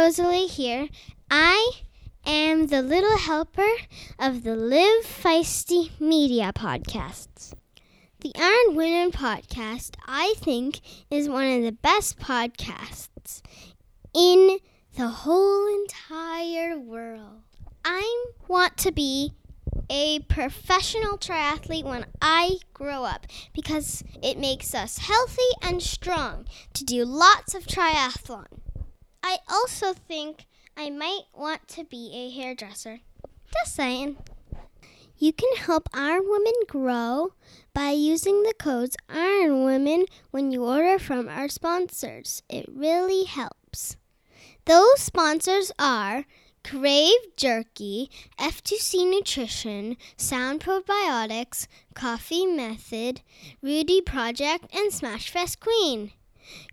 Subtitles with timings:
[0.00, 0.88] Rosalie here.
[1.30, 1.72] I
[2.24, 3.70] am the little helper
[4.18, 7.52] of the Live Feisty Media podcasts.
[8.20, 13.42] The Iron Women podcast, I think, is one of the best podcasts
[14.14, 14.60] in
[14.96, 17.42] the whole entire world.
[17.84, 19.34] I want to be
[19.90, 26.84] a professional triathlete when I grow up because it makes us healthy and strong to
[26.84, 28.59] do lots of triathlon.
[29.22, 30.46] I also think
[30.76, 33.00] I might want to be a hairdresser.
[33.52, 34.16] Just saying.
[35.18, 37.34] You can help Iron Women grow
[37.74, 42.42] by using the codes Iron Women when you order from our sponsors.
[42.48, 43.96] It really helps.
[44.64, 46.24] Those sponsors are
[46.64, 53.22] Crave Jerky, F2C Nutrition, Sound Probiotics, Coffee Method,
[53.62, 56.12] Rudy Project, and Smashfest Queen.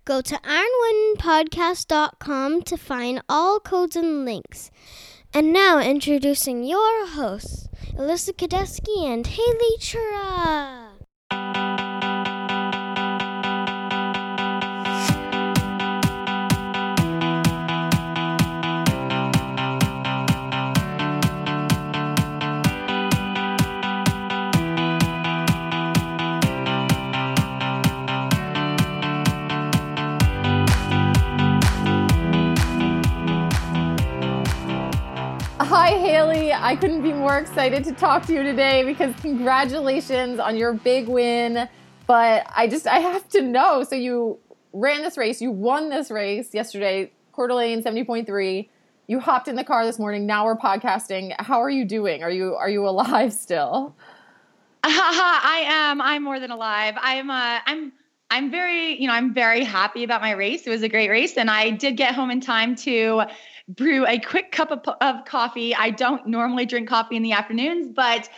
[0.05, 4.70] Go to ironwomenpodcast.com to find all codes and links.
[5.34, 10.86] And now introducing your hosts, Alyssa Godesky and Haley Chura.
[36.18, 36.52] Haley.
[36.52, 41.08] I couldn't be more excited to talk to you today because congratulations on your big
[41.08, 41.70] win.
[42.08, 43.84] But I just, I have to know.
[43.84, 44.40] So you
[44.73, 48.68] ran this race, you won this race yesterday, Coeur d'Alene 70.3.
[49.06, 50.26] You hopped in the car this morning.
[50.26, 51.36] Now we're podcasting.
[51.38, 52.23] How are you doing?
[52.23, 53.95] Are you, are you alive still?
[54.84, 56.02] I am.
[56.02, 56.95] I'm more than alive.
[57.00, 57.94] I'm, uh, I'm,
[58.32, 60.66] I'm very, you know, I'm very happy about my race.
[60.66, 63.22] It was a great race, and I did get home in time to
[63.68, 65.76] brew a quick cup of, of coffee.
[65.76, 68.30] I don't normally drink coffee in the afternoons, but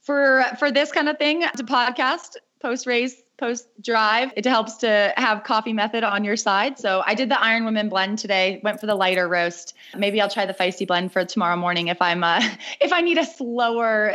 [0.00, 5.12] for for this kind of thing, to podcast post race, post drive, it helps to
[5.16, 6.78] have coffee method on your side.
[6.78, 8.60] So I did the Iron Women blend today.
[8.62, 9.74] Went for the lighter roast.
[9.96, 12.40] Maybe I'll try the feisty blend for tomorrow morning if I'm uh,
[12.80, 14.14] if I need a slower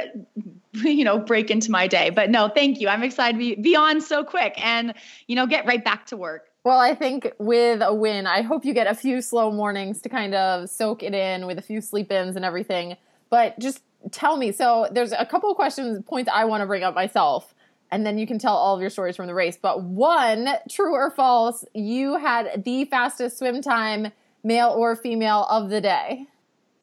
[0.84, 3.76] you know break into my day but no thank you i'm excited to be, be
[3.76, 4.94] on so quick and
[5.28, 8.66] you know get right back to work well, I think with a win, I hope
[8.66, 11.80] you get a few slow mornings to kind of soak it in with a few
[11.80, 12.98] sleep ins and everything.
[13.30, 16.84] But just tell me so there's a couple of questions, points I want to bring
[16.84, 17.56] up myself,
[17.90, 19.58] and then you can tell all of your stories from the race.
[19.62, 24.12] But one, true or false, you had the fastest swim time,
[24.44, 26.28] male or female, of the day.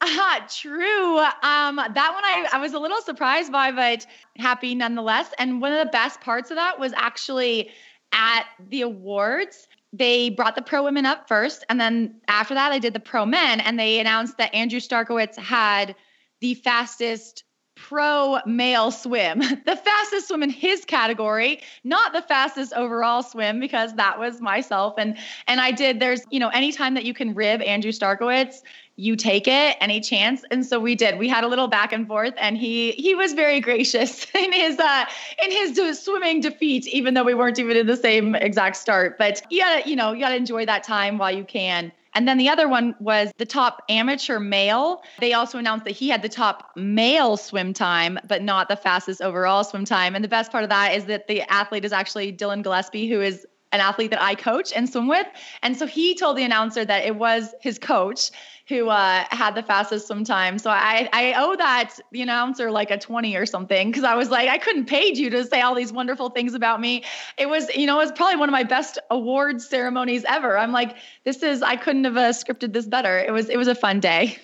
[0.01, 1.19] Ah, true.
[1.19, 5.29] Um, that one I, I was a little surprised by, but happy nonetheless.
[5.37, 7.69] And one of the best parts of that was actually
[8.15, 9.67] at the awards
[9.97, 11.63] they brought the pro women up first.
[11.69, 13.61] And then after that, I did the pro men.
[13.61, 15.95] And they announced that Andrew Starykowicz had
[16.41, 17.43] the fastest
[17.75, 23.93] pro male swim, the fastest swim in his category, not the fastest overall swim because
[23.95, 24.95] that was myself.
[24.97, 25.99] And and I did.
[25.99, 28.61] There's you know anytime that you can rib Andrew Starykowicz,
[28.97, 32.07] you take it any chance and so we did we had a little back and
[32.07, 35.05] forth and he he was very gracious in his uh
[35.43, 39.41] in his swimming defeat even though we weren't even in the same exact start but
[39.49, 42.47] you gotta you know you gotta enjoy that time while you can and then the
[42.47, 45.03] other one was the top amateur male.
[45.19, 49.21] They also announced that he had the top male swim time, but not the fastest
[49.21, 50.15] overall swim time.
[50.15, 53.19] And the best part of that is that the athlete is actually Dylan Gillespie, who
[53.19, 55.27] is an athlete that I coach and swim with.
[55.61, 58.31] And so he told the announcer that it was his coach
[58.67, 60.57] who uh, had the fastest swim time.
[60.57, 64.29] So I, I owe that the announcer like a 20 or something because I was
[64.29, 67.03] like, I couldn't pay you to say all these wonderful things about me.
[67.37, 70.57] It was, you know, it was probably one of my best awards ceremonies ever.
[70.57, 70.95] I'm like,
[71.25, 73.19] this is, I couldn't have uh, scripted this better.
[73.19, 74.37] It was, it was a fun day.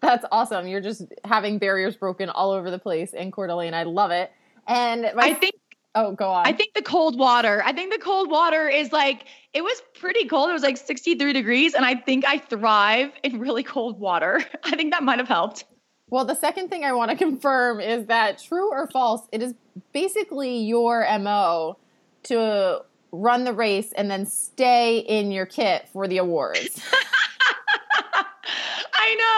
[0.00, 0.66] That's awesome.
[0.66, 3.74] You're just having barriers broken all over the place in Coeur d'Alene.
[3.74, 4.32] I love it.
[4.66, 5.54] And my, I think
[5.94, 6.46] Oh, go on.
[6.46, 7.62] I think the cold water.
[7.64, 10.50] I think the cold water is like it was pretty cold.
[10.50, 14.40] It was like 63 degrees and I think I thrive in really cold water.
[14.64, 15.64] I think that might have helped.
[16.08, 19.54] Well, the second thing I want to confirm is that true or false, it is
[19.92, 21.76] basically your MO
[22.24, 22.82] to
[23.12, 26.82] run the race and then stay in your kit for the awards.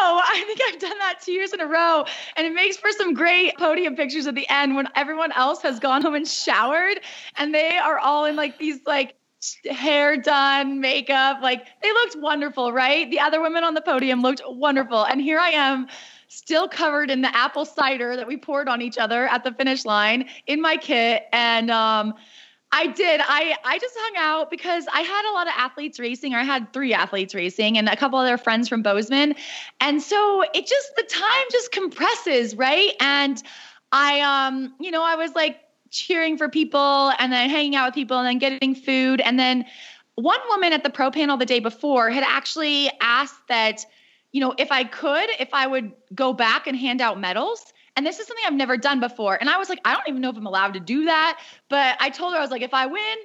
[0.03, 2.05] I think I've done that two years in a row.
[2.37, 5.79] And it makes for some great podium pictures at the end when everyone else has
[5.79, 7.01] gone home and showered
[7.37, 9.15] and they are all in like these like
[9.71, 11.39] hair done, makeup.
[11.43, 13.11] Like they looked wonderful, right?
[13.11, 15.05] The other women on the podium looked wonderful.
[15.05, 15.89] And here I am
[16.29, 19.85] still covered in the apple cider that we poured on each other at the finish
[19.85, 21.25] line in my kit.
[21.33, 22.15] And um
[22.73, 23.21] I did.
[23.23, 26.35] I I just hung out because I had a lot of athletes racing.
[26.35, 29.35] Or I had three athletes racing and a couple other friends from Bozeman.
[29.81, 32.93] And so it just the time just compresses, right?
[33.01, 33.43] And
[33.93, 35.61] I um, you know, I was like
[35.91, 39.67] cheering for people and then hanging out with people and then getting food and then
[40.15, 43.85] one woman at the pro panel the day before had actually asked that
[44.33, 47.73] you know, if I could, if I would go back and hand out medals.
[47.97, 49.37] And this is something I've never done before.
[49.39, 51.41] And I was like, I don't even know if I'm allowed to do that.
[51.69, 53.17] But I told her, I was like, if I win,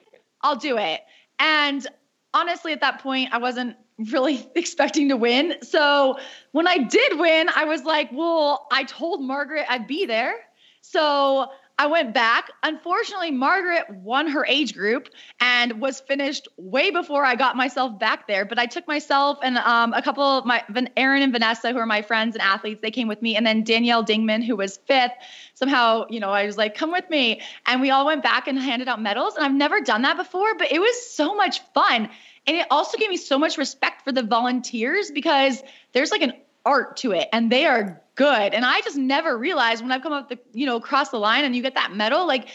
[0.41, 1.01] I'll do it.
[1.39, 1.85] And
[2.33, 3.75] honestly, at that point, I wasn't
[4.11, 5.55] really expecting to win.
[5.61, 6.17] So
[6.51, 10.35] when I did win, I was like, well, I told Margaret I'd be there.
[10.81, 11.47] So
[11.79, 12.49] I went back.
[12.63, 15.09] Unfortunately, Margaret won her age group
[15.39, 18.45] and was finished way before I got myself back there.
[18.45, 20.63] But I took myself and um, a couple of my
[20.97, 23.63] Aaron and Vanessa, who are my friends and athletes, they came with me, and then
[23.63, 25.11] Danielle Dingman, who was fifth.
[25.53, 28.57] Somehow, you know, I was like, "Come with me," and we all went back and
[28.57, 29.35] handed out medals.
[29.35, 32.09] And I've never done that before, but it was so much fun.
[32.47, 36.33] And it also gave me so much respect for the volunteers because there's like an
[36.67, 38.53] art to it and they are good.
[38.53, 41.45] And I just never realized when I've come up the, you know, across the line
[41.45, 42.49] and you get that medal, like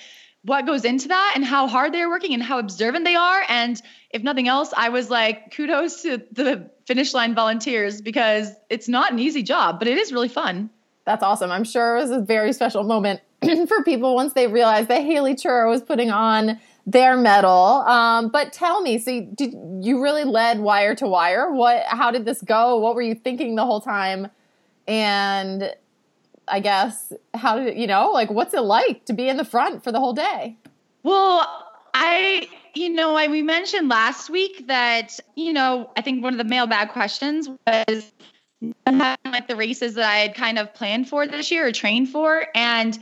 [0.44, 3.42] what goes into that and how hard they're working and how observant they are.
[3.48, 3.80] And
[4.10, 9.12] if nothing else, I was like, kudos to the finish line volunteers because it's not
[9.12, 10.68] an easy job, but it is really fun.
[11.04, 11.50] That's awesome.
[11.50, 13.20] I'm sure it was a very special moment
[13.68, 17.82] for people once they realized that Haley Chura was putting on their medal.
[17.87, 21.52] Um, but tell me, so you, did you really led wire to wire?
[21.52, 21.84] What?
[21.87, 22.79] How did this go?
[22.79, 24.29] What were you thinking the whole time?
[24.88, 25.73] And
[26.49, 29.44] I guess how did it, you know like what's it like to be in the
[29.44, 30.56] front for the whole day?
[31.02, 31.46] Well,
[31.94, 36.38] I you know I, we mentioned last week that you know I think one of
[36.38, 38.12] the mailbag questions was
[38.84, 42.46] like the races that I had kind of planned for this year or trained for
[42.55, 42.99] and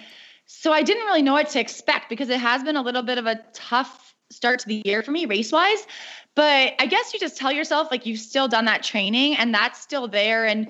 [0.53, 3.19] so I didn't really know what to expect because it has been a little bit
[3.19, 5.87] of a tough start to the year for me race wise.
[6.35, 9.81] But I guess you just tell yourself like you've still done that training and that's
[9.81, 10.69] still there and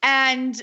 [0.00, 0.62] and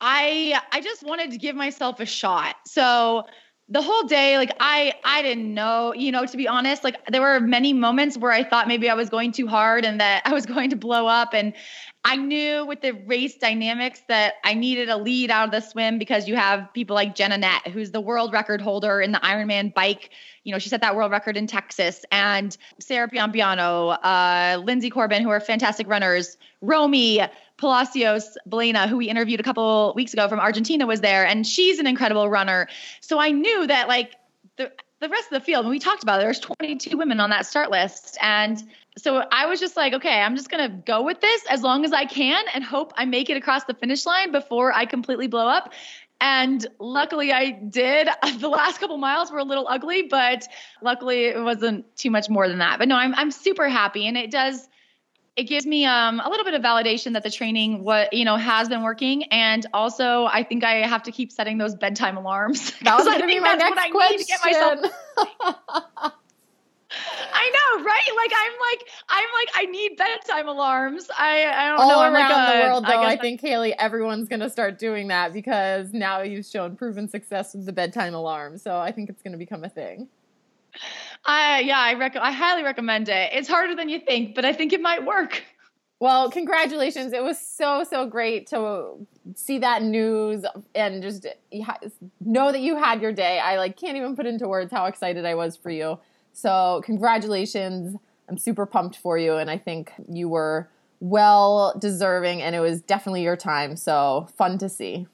[0.00, 2.54] I I just wanted to give myself a shot.
[2.66, 3.24] So
[3.68, 7.20] the whole day like i i didn't know you know to be honest like there
[7.20, 10.32] were many moments where i thought maybe i was going too hard and that i
[10.32, 11.52] was going to blow up and
[12.08, 15.98] i knew with the race dynamics that i needed a lead out of the swim
[15.98, 19.72] because you have people like jenna nett who's the world record holder in the ironman
[19.72, 20.10] bike.
[20.44, 22.04] You know she set that world record in texas.
[22.10, 26.36] And sarah piampiano uh, lindsay corbin who are fantastic runners.
[26.60, 27.20] Romy
[27.56, 31.78] Palacios Belena, who we interviewed a couple weeks ago from Argentina, was there, and she's
[31.78, 32.68] an incredible runner.
[33.00, 34.14] So I knew that like
[34.56, 37.30] the the rest of the field, and we talked about it, there's 22 women on
[37.30, 38.62] that start list, and
[38.98, 41.92] so I was just like, okay, I'm just gonna go with this as long as
[41.92, 45.48] I can, and hope I make it across the finish line before I completely blow
[45.48, 45.72] up.
[46.20, 48.08] And luckily I did.
[48.38, 50.46] The last couple miles were a little ugly, but
[50.82, 52.78] luckily it wasn't too much more than that.
[52.78, 54.68] But no, I'm I'm super happy and it does
[55.38, 58.36] it gives me um, a little bit of validation that the training what you know
[58.36, 62.72] has been working and also i think i have to keep setting those bedtime alarms
[62.82, 64.90] that was going to be my next question
[66.90, 68.10] I know, right?
[68.16, 71.08] Like I'm like I'm like I need bedtime alarms.
[71.16, 71.96] I I don't All know.
[71.96, 74.78] Oh, around like a, the world, though, I, I think Haley, everyone's going to start
[74.78, 78.56] doing that because now you've shown proven success with the bedtime alarm.
[78.56, 80.08] So I think it's going to become a thing.
[81.24, 83.30] I yeah, I rec- I highly recommend it.
[83.32, 85.42] It's harder than you think, but I think it might work.
[86.00, 87.12] Well, congratulations.
[87.12, 91.26] It was so, so great to see that news and just
[92.20, 93.40] know that you had your day.
[93.40, 95.98] I like can't even put into words how excited I was for you.
[96.38, 97.96] So, congratulations.
[98.28, 102.80] I'm super pumped for you and I think you were well deserving and it was
[102.80, 103.74] definitely your time.
[103.74, 105.08] So, fun to see.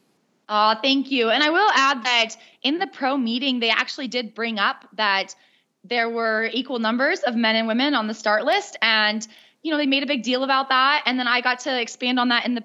[0.50, 1.30] Oh, thank you.
[1.30, 5.34] And I will add that in the pro meeting, they actually did bring up that
[5.82, 8.76] there were equal numbers of men and women on the start list.
[8.82, 9.26] And,
[9.62, 11.04] you know, they made a big deal about that.
[11.06, 12.64] And then I got to expand on that in the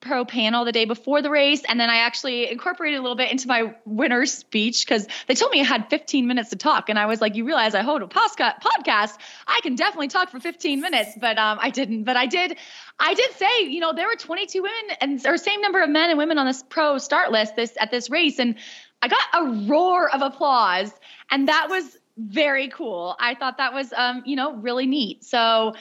[0.00, 3.30] pro panel the day before the race and then i actually incorporated a little bit
[3.30, 6.98] into my winner's speech because they told me i had 15 minutes to talk and
[6.98, 9.12] i was like you realize i hold a podcast
[9.46, 12.56] i can definitely talk for 15 minutes but um, i didn't but i did
[12.98, 16.08] i did say you know there were 22 women and or same number of men
[16.08, 18.56] and women on this pro start list this at this race and
[19.02, 20.92] i got a roar of applause
[21.30, 23.16] and that was very cool.
[23.18, 25.24] I thought that was, um, you know, really neat.
[25.24, 25.74] So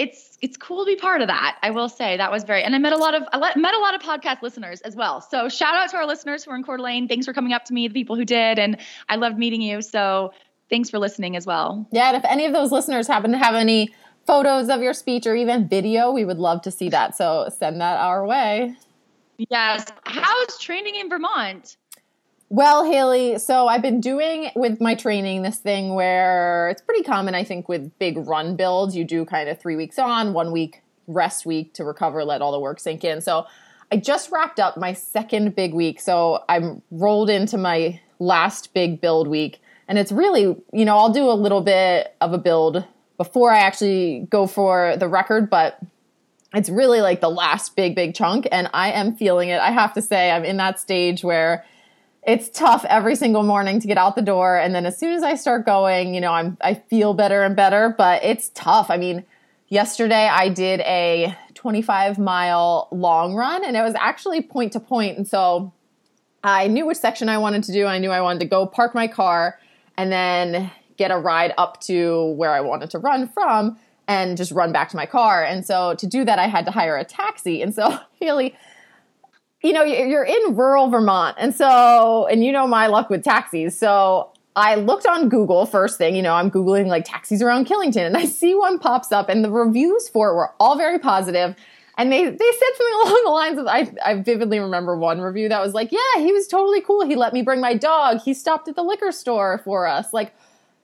[0.00, 1.58] it's it's cool to be part of that.
[1.62, 3.78] I will say that was very, and I met a lot of I met a
[3.78, 5.20] lot of podcast listeners as well.
[5.20, 7.06] So shout out to our listeners who are in Coeur d'Alene.
[7.06, 8.78] Thanks for coming up to me, the people who did, and
[9.10, 9.82] I loved meeting you.
[9.82, 10.32] So
[10.70, 11.86] thanks for listening as well.
[11.92, 13.94] Yeah, and if any of those listeners happen to have any
[14.26, 17.14] photos of your speech or even video, we would love to see that.
[17.14, 18.74] So send that our way.
[19.50, 19.86] Yes.
[20.04, 21.76] How's training in Vermont?
[22.52, 27.32] Well, Haley, so I've been doing with my training this thing where it's pretty common,
[27.32, 28.96] I think, with big run builds.
[28.96, 32.50] You do kind of three weeks on, one week rest week to recover, let all
[32.50, 33.20] the work sink in.
[33.20, 33.46] So
[33.92, 36.00] I just wrapped up my second big week.
[36.00, 39.62] So I'm rolled into my last big build week.
[39.86, 42.84] And it's really, you know, I'll do a little bit of a build
[43.16, 45.78] before I actually go for the record, but
[46.52, 48.48] it's really like the last big, big chunk.
[48.50, 49.60] And I am feeling it.
[49.60, 51.64] I have to say, I'm in that stage where
[52.22, 54.58] it's tough every single morning to get out the door.
[54.58, 57.56] And then as soon as i start going you know i'm i feel better and
[57.56, 58.90] better but it's tough.
[58.90, 59.24] I mean
[59.68, 65.16] yesterday i did a 25 mile long run and it was actually point to point.
[65.16, 65.72] And so
[66.44, 67.86] i knew which section i wanted to do.
[67.86, 69.58] I knew i wanted to go park my car
[69.96, 74.50] and then get a ride up to where i wanted to run from and just
[74.50, 75.44] run back to my car.
[75.44, 77.62] And so to do that i had to hire a taxi.
[77.62, 78.54] And so haley
[79.62, 81.36] you know, you're in rural Vermont.
[81.38, 83.78] And so, and you know my luck with taxis.
[83.78, 88.06] So I looked on Google first thing, you know, I'm Googling like taxis around Killington
[88.06, 91.54] and I see one pops up and the reviews for it were all very positive.
[91.98, 95.50] And they, they said something along the lines of, I, I vividly remember one review
[95.50, 97.06] that was like, yeah, he was totally cool.
[97.06, 98.22] He let me bring my dog.
[98.22, 100.12] He stopped at the liquor store for us.
[100.14, 100.34] Like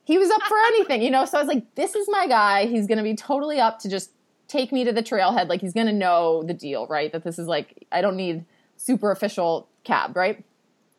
[0.04, 1.24] he was up for anything, you know?
[1.24, 2.66] So I was like, this is my guy.
[2.66, 4.10] He's going to be totally up to just
[4.46, 5.48] take me to the trailhead.
[5.48, 7.10] Like he's going to know the deal, right?
[7.10, 8.44] That this is like, I don't need
[8.76, 10.44] super official cab, right?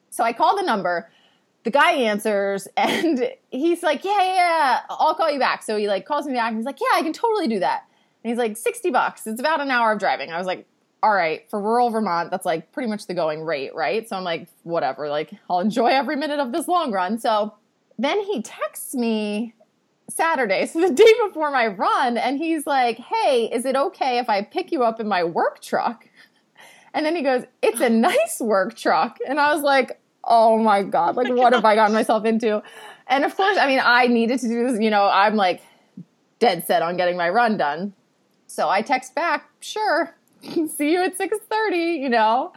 [0.09, 1.09] So I call the number.
[1.63, 5.63] The guy answers and he's like, Yeah, yeah, I'll call you back.
[5.63, 7.83] So he like calls me back and he's like, Yeah, I can totally do that.
[8.23, 9.27] And he's like, 60 bucks.
[9.27, 10.31] It's about an hour of driving.
[10.31, 10.65] I was like,
[11.03, 14.07] all right, for rural Vermont, that's like pretty much the going rate, right?
[14.09, 17.19] So I'm like, whatever, like I'll enjoy every minute of this long run.
[17.19, 17.53] So
[17.99, 19.53] then he texts me
[20.09, 24.29] Saturday, so the day before my run, and he's like, hey, is it okay if
[24.29, 26.07] I pick you up in my work truck?
[26.97, 29.19] And then he goes, It's a nice work truck.
[29.27, 32.63] And I was like, Oh my God, like, what have I gotten myself into?
[33.05, 35.61] And of course, I mean, I needed to do this, you know, I'm like
[36.39, 37.93] dead set on getting my run done.
[38.47, 42.51] So I text back, sure, see you at 6:30, you know.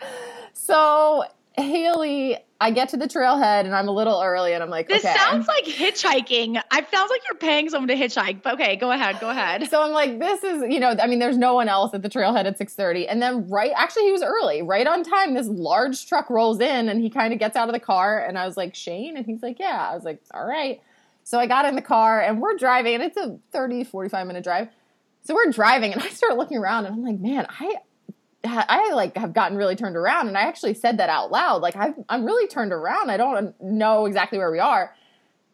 [0.54, 1.24] So
[1.60, 5.02] Haley, I get to the trailhead and I'm a little early and I'm like, this
[5.02, 5.14] okay.
[5.16, 6.60] sounds like hitchhiking.
[6.70, 8.42] I sounds like you're paying someone to hitchhike.
[8.42, 9.68] But okay, go ahead, go ahead.
[9.70, 12.10] So I'm like, this is, you know, I mean, there's no one else at the
[12.10, 15.32] trailhead at 6:30, and then right, actually, he was early, right on time.
[15.32, 18.38] This large truck rolls in and he kind of gets out of the car, and
[18.38, 19.88] I was like, Shane, and he's like, yeah.
[19.90, 20.82] I was like, all right.
[21.24, 24.44] So I got in the car and we're driving, and it's a 30, 45 minute
[24.44, 24.68] drive.
[25.24, 27.76] So we're driving, and I start looking around, and I'm like, man, I
[28.44, 31.60] I like have gotten really turned around, and I actually said that out loud.
[31.62, 33.10] Like i am really turned around.
[33.10, 34.94] I don't know exactly where we are.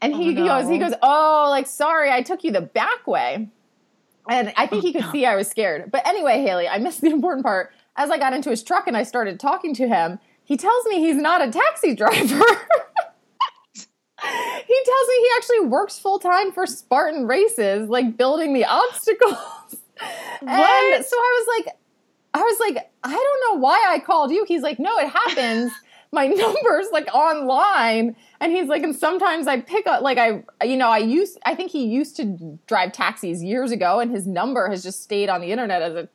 [0.00, 0.42] And oh, he, oh, no.
[0.42, 3.48] he goes, he goes, oh, like sorry, I took you the back way.
[4.28, 5.12] And I think oh, he could oh, no.
[5.12, 5.90] see I was scared.
[5.90, 7.72] But anyway, Haley, I missed the important part.
[7.96, 11.00] As I got into his truck and I started talking to him, he tells me
[11.00, 12.14] he's not a taxi driver.
[12.22, 12.34] he
[14.84, 19.36] tells me he actually works full time for Spartan Races, like building the obstacles.
[20.42, 20.94] What?
[20.94, 21.74] And so I was like,
[22.36, 24.44] I was like, I don't know why I called you.
[24.46, 25.72] He's like, no, it happens.
[26.12, 28.14] My number's like online.
[28.40, 31.54] And he's like, and sometimes I pick up, like, I, you know, I used, I
[31.54, 35.40] think he used to drive taxis years ago and his number has just stayed on
[35.40, 36.08] the internet as a,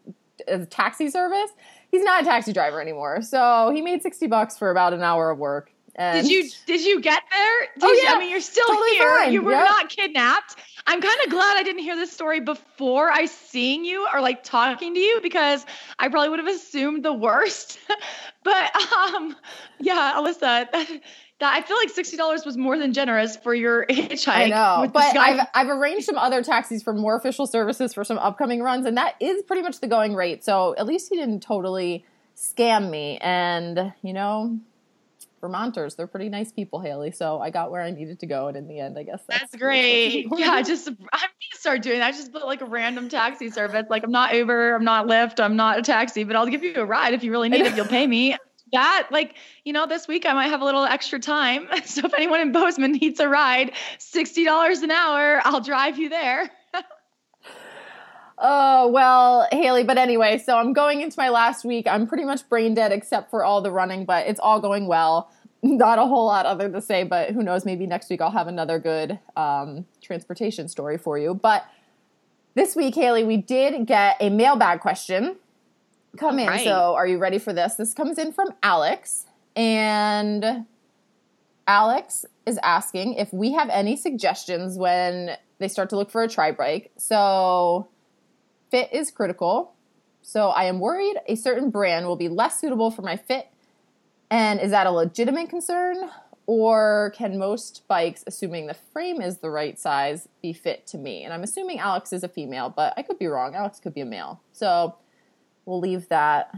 [0.48, 1.50] as a taxi service.
[1.90, 3.24] He's not a taxi driver anymore.
[3.24, 5.72] So he made 60 bucks for about an hour of work.
[5.98, 7.60] Did you did you get there?
[7.80, 9.20] Did oh yeah, you, I mean you're still totally here.
[9.20, 9.34] Fine.
[9.34, 9.66] You were yep.
[9.66, 10.56] not kidnapped.
[10.88, 14.44] I'm kind of glad I didn't hear this story before I seeing you or like
[14.44, 15.66] talking to you because
[16.00, 17.80] I probably would have assumed the worst.
[18.44, 19.36] but um,
[19.80, 20.72] yeah, Alyssa, that,
[21.40, 24.30] that I feel like sixty dollars was more than generous for your hitchhike.
[24.30, 28.18] I know, but I've I've arranged some other taxis for more official services for some
[28.18, 30.44] upcoming runs, and that is pretty much the going rate.
[30.44, 32.06] So at least he didn't totally
[32.36, 34.58] scam me, and you know
[35.42, 35.96] Vermonters.
[35.96, 37.12] They're pretty nice people, Haley.
[37.12, 39.42] So I got where I needed to go, and in the end, I guess that's,
[39.42, 40.28] that's great.
[40.38, 42.08] Yeah, just I'm gonna start doing that.
[42.08, 43.86] I just put like a random taxi service.
[43.90, 46.76] Like I'm not Uber, I'm not Lyft, I'm not a taxi, but I'll give you
[46.76, 47.76] a ride if you really need it.
[47.76, 48.38] You'll pay me.
[48.74, 51.68] That like you know this week I might have a little extra time.
[51.86, 56.08] So if anyone in Bozeman needs a ride, sixty dollars an hour, I'll drive you
[56.08, 56.50] there.
[58.44, 61.86] Oh, well, Haley, but anyway, so I'm going into my last week.
[61.88, 65.32] I'm pretty much brain dead except for all the running, but it's all going well.
[65.64, 67.66] Not a whole lot other to say, but who knows?
[67.66, 71.36] Maybe next week I'll have another good um, transportation story for you.
[71.36, 71.66] But
[72.56, 75.36] this week, Haley, we did get a mailbag question
[76.18, 76.48] come in.
[76.48, 76.64] Right.
[76.64, 77.76] So are you ready for this?
[77.76, 79.26] This comes in from Alex.
[79.56, 80.66] And
[81.68, 86.28] Alex is asking if we have any suggestions when they start to look for a
[86.28, 86.92] tri bike.
[86.98, 87.88] So
[88.72, 89.74] Fit is critical.
[90.24, 93.48] So I am worried a certain brand will be less suitable for my fit.
[94.30, 96.10] And is that a legitimate concern?
[96.48, 101.24] or can most bikes, assuming the frame is the right size, be fit to me?
[101.24, 103.56] And I'm assuming Alex is a female, but I could be wrong.
[103.56, 104.42] Alex could be a male.
[104.52, 104.96] So
[105.66, 106.54] we'll leave that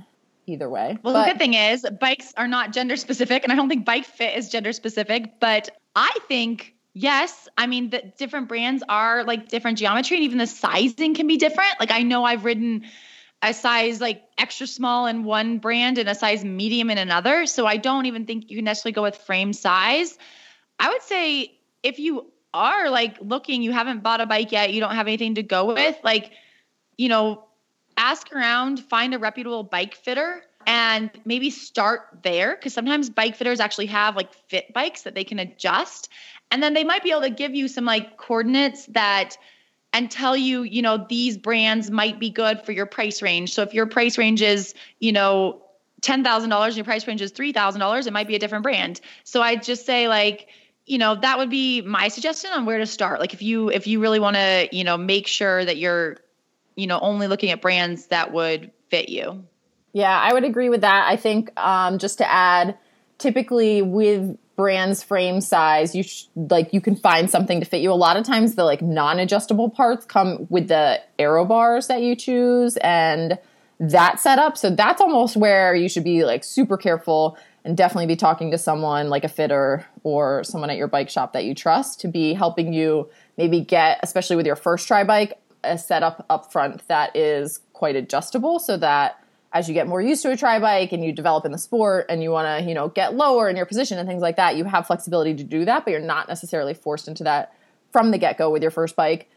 [0.48, 0.98] either way.
[1.04, 3.86] Well, but, the good thing is bikes are not gender specific, and I don't think
[3.86, 9.24] bike fit is gender specific, but I think yes i mean the different brands are
[9.24, 11.72] like different geometry and even the sizing can be different.
[11.80, 12.86] Like i know i've ridden
[13.42, 17.66] a size like extra small in one brand and a size medium in another so
[17.66, 20.18] i don't even think you can necessarily go with frame size.
[20.80, 24.80] I would say if you are like looking you haven't bought a bike yet you
[24.80, 26.32] don't have anything to go with like
[26.98, 27.44] you know
[27.98, 33.60] ask around find a reputable bike fitter and maybe start there because sometimes bike fitters
[33.60, 36.10] actually have like fit bikes that they can adjust
[36.54, 39.40] and then they might be able to give you some like coordinates that
[39.92, 43.52] and tell you, you know, these brands might be good for your price range.
[43.56, 45.64] So if your price range is, you know,
[46.02, 49.02] $10,000 and your price range is $3,000, it might be a different brand.
[49.24, 50.48] So I'd just say like,
[50.86, 53.20] you know, that would be my suggestion on where to start.
[53.20, 56.18] Like if you if you really want to, you know, make sure that you're,
[56.76, 59.44] you know, only looking at brands that would fit you.
[59.92, 61.08] Yeah, I would agree with that.
[61.10, 62.78] I think um, just to add,
[63.18, 67.92] typically with brand's frame size you sh- like you can find something to fit you.
[67.92, 72.16] A lot of times the like non-adjustable parts come with the aero bars that you
[72.16, 73.40] choose and
[73.80, 74.58] that setup.
[74.58, 78.58] So that's almost where you should be like super careful and definitely be talking to
[78.58, 82.34] someone like a fitter or someone at your bike shop that you trust to be
[82.34, 87.16] helping you maybe get especially with your first tri bike a setup up front that
[87.16, 89.23] is quite adjustable so that
[89.54, 92.08] as you get more used to a tri bike and you develop in the sport
[92.10, 94.58] and you want to, you know, get lower in your position and things like that,
[94.58, 97.56] you have flexibility to do that, but you're not necessarily forced into that
[97.92, 99.30] from the get go with your first bike.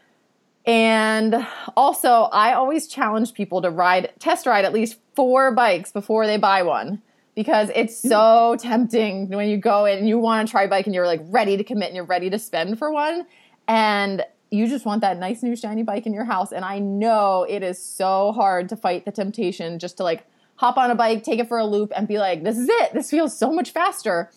[0.65, 1.47] And
[1.77, 6.37] also, I always challenge people to ride, test ride at least four bikes before they
[6.37, 7.01] buy one
[7.35, 8.09] because it's mm.
[8.09, 11.21] so tempting when you go in and you want to try bike and you're like
[11.25, 13.25] ready to commit and you're ready to spend for one.
[13.67, 16.51] And you just want that nice new shiny bike in your house.
[16.51, 20.25] And I know it is so hard to fight the temptation just to like
[20.55, 22.93] hop on a bike, take it for a loop, and be like, this is it.
[22.93, 24.31] This feels so much faster.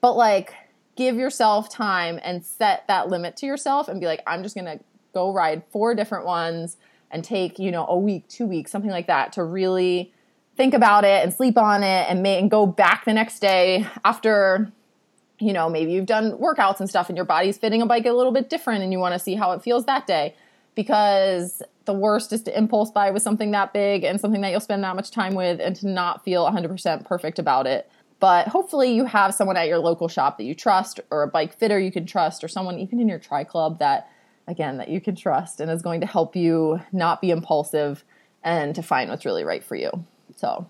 [0.00, 0.54] But like,
[0.96, 4.80] give yourself time and set that limit to yourself and be like, I'm just gonna
[5.12, 6.76] go ride four different ones
[7.10, 10.12] and take, you know, a week, two weeks, something like that to really
[10.56, 13.86] think about it and sleep on it and, may, and go back the next day
[14.04, 14.72] after
[15.40, 18.12] you know, maybe you've done workouts and stuff and your body's fitting a bike a
[18.12, 20.34] little bit different and you want to see how it feels that day.
[20.76, 24.60] Because the worst is to impulse buy with something that big and something that you'll
[24.60, 27.90] spend that much time with and to not feel 100% perfect about it.
[28.20, 31.58] But hopefully, you have someone at your local shop that you trust, or a bike
[31.58, 34.10] fitter you can trust, or someone even in your tri club that,
[34.46, 38.04] again, that you can trust and is going to help you not be impulsive
[38.44, 39.90] and to find what's really right for you.
[40.36, 40.68] So,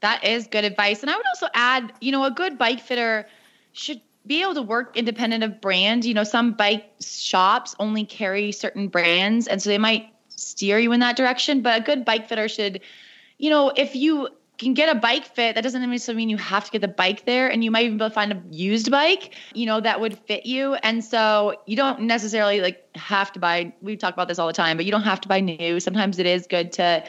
[0.00, 1.02] that is good advice.
[1.02, 3.26] And I would also add, you know, a good bike fitter
[3.72, 6.04] should be able to work independent of brand.
[6.04, 10.92] You know, some bike shops only carry certain brands, and so they might steer you
[10.92, 11.62] in that direction.
[11.62, 12.80] But a good bike fitter should,
[13.38, 14.28] you know, if you
[14.60, 17.24] can get a bike fit, that doesn't necessarily mean you have to get the bike
[17.24, 17.48] there.
[17.48, 20.18] And you might even be able to find a used bike, you know, that would
[20.18, 20.74] fit you.
[20.74, 24.52] And so you don't necessarily like have to buy, we talk about this all the
[24.52, 25.80] time, but you don't have to buy new.
[25.80, 27.02] Sometimes it is good to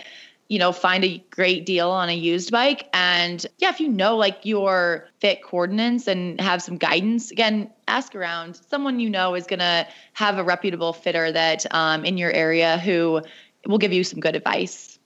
[0.52, 2.90] you know, find a great deal on a used bike.
[2.94, 8.14] And yeah, if you know like your fit coordinates and have some guidance, again, ask
[8.16, 8.60] around.
[8.70, 12.78] Someone you know is going to have a reputable fitter that um, in your area
[12.78, 13.22] who
[13.66, 15.00] will give you some good advice.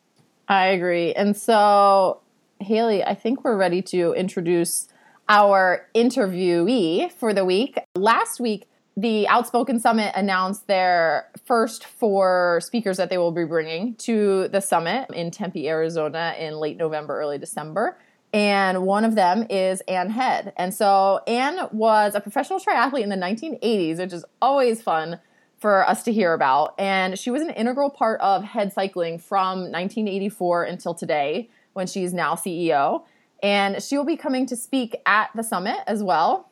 [0.47, 1.13] I agree.
[1.13, 2.21] And so,
[2.59, 4.87] Haley, I think we're ready to introduce
[5.29, 7.77] our interviewee for the week.
[7.93, 13.95] Last week, the Outspoken Summit announced their first four speakers that they will be bringing
[13.95, 17.97] to the summit in Tempe, Arizona in late November, early December.
[18.31, 20.53] And one of them is Anne Head.
[20.57, 25.19] And so Anne was a professional triathlete in the 1980s, which is always fun
[25.57, 26.75] for us to hear about.
[26.77, 32.13] And she was an integral part of Head Cycling from 1984 until today, when she's
[32.13, 33.03] now CEO.
[33.43, 36.49] And she will be coming to speak at the summit as well.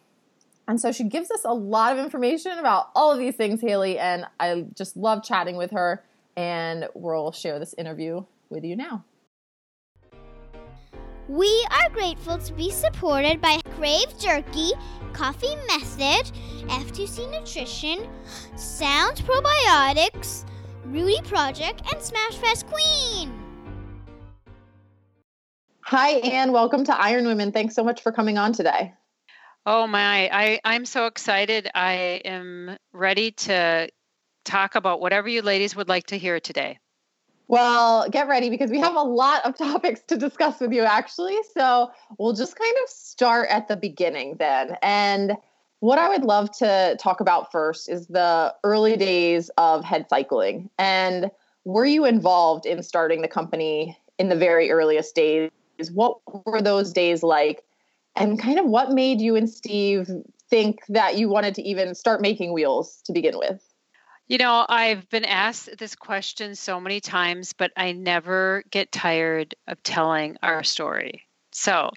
[0.67, 3.99] And so she gives us a lot of information about all of these things, Haley,
[3.99, 6.04] and I just love chatting with her.
[6.36, 9.04] And we'll share this interview with you now.
[11.28, 14.71] We are grateful to be supported by Crave Jerky,
[15.13, 16.32] Coffee Method,
[16.67, 18.10] F2C Nutrition,
[18.56, 20.45] Sound Probiotics,
[20.86, 23.39] Rudy Project, and Smashfest Queen.
[25.82, 26.52] Hi, Anne.
[26.52, 27.52] Welcome to Iron Women.
[27.52, 28.93] Thanks so much for coming on today.
[29.65, 31.69] Oh my, I, I'm so excited.
[31.73, 33.89] I am ready to
[34.43, 36.80] talk about whatever you ladies would like to hear today.
[37.47, 41.38] Well, get ready because we have a lot of topics to discuss with you, actually.
[41.56, 44.76] So we'll just kind of start at the beginning then.
[44.82, 45.38] And
[45.80, 50.69] what I would love to talk about first is the early days of head cycling.
[50.78, 51.32] And
[51.63, 55.52] were you involved in starting the company in the very earliest days?
[55.93, 57.63] What were those days like?
[58.15, 60.08] And kind of what made you and Steve
[60.49, 63.62] think that you wanted to even start making wheels to begin with?
[64.28, 69.56] You know, I've been asked this question so many times, but I never get tired
[69.67, 71.23] of telling our story.
[71.52, 71.91] So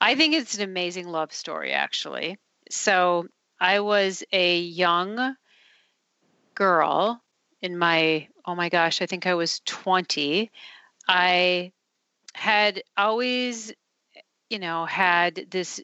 [0.00, 2.38] I think it's an amazing love story, actually.
[2.70, 3.26] So
[3.58, 5.36] I was a young
[6.54, 7.22] girl
[7.62, 10.50] in my, oh my gosh, I think I was 20.
[11.08, 11.72] I
[12.34, 13.72] had always,
[14.50, 15.80] you know, had this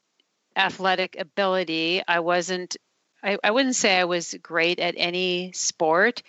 [0.56, 2.02] athletic ability.
[2.06, 2.76] I wasn't
[3.22, 6.22] I, I wouldn't say I was great at any sport,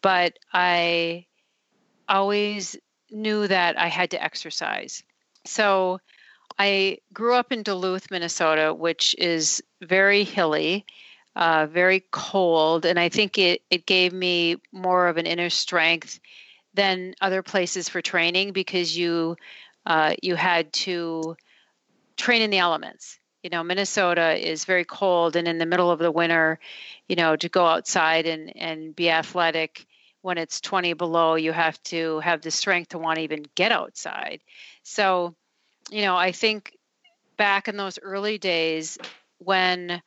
[0.00, 1.26] but I
[2.08, 2.76] always
[3.10, 5.02] knew that I had to exercise.
[5.44, 6.00] So
[6.58, 10.86] I grew up in Duluth, Minnesota, which is very hilly,
[11.36, 16.20] uh, very cold, and I think it, it gave me more of an inner strength
[16.74, 19.36] than other places for training because you
[19.84, 21.36] uh, you had to
[22.16, 23.18] train in the elements.
[23.42, 26.60] You know minnesota is very cold and in the middle of the winter
[27.08, 29.84] you know to go outside and and be athletic
[30.20, 33.72] when it's 20 below you have to have the strength to want to even get
[33.72, 34.42] outside.
[34.84, 35.34] So
[35.90, 36.76] you know i think
[37.36, 38.98] back in those early days
[39.38, 40.02] when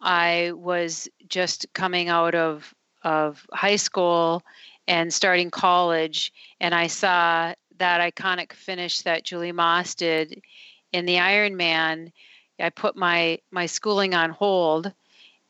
[0.00, 4.42] i was just coming out of of high school
[4.86, 10.42] and starting college and i saw that iconic finish that julie moss did
[10.92, 12.12] in the ironman
[12.60, 14.92] I put my my schooling on hold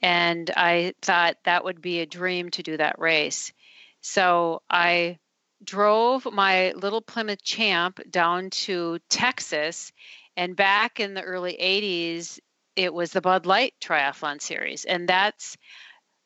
[0.03, 3.53] and I thought that would be a dream to do that race.
[4.01, 5.19] So I
[5.63, 9.93] drove my little Plymouth Champ down to Texas
[10.37, 12.41] and back in the early 80s
[12.77, 15.59] it was the Bud Light Triathlon series and that's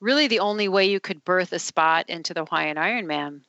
[0.00, 3.40] really the only way you could berth a spot into the Hawaiian Ironman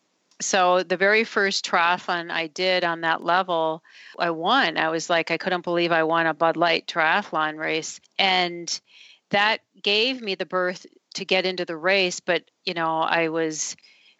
[0.42, 3.82] so the very first triathlon I did on that level,
[4.20, 4.78] I won.
[4.78, 8.02] I was like, I couldn't believe I won a Bud Light triathlon race.
[8.20, 8.80] And
[9.30, 12.20] that gave me the berth to get into the race.
[12.20, 13.78] But, you know, I was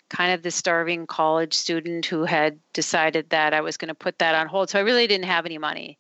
[0.10, 4.20] kind of the starving college student who had decided that I was going to put
[4.20, 4.70] that on hold.
[4.70, 6.00] So I really didn't have any money.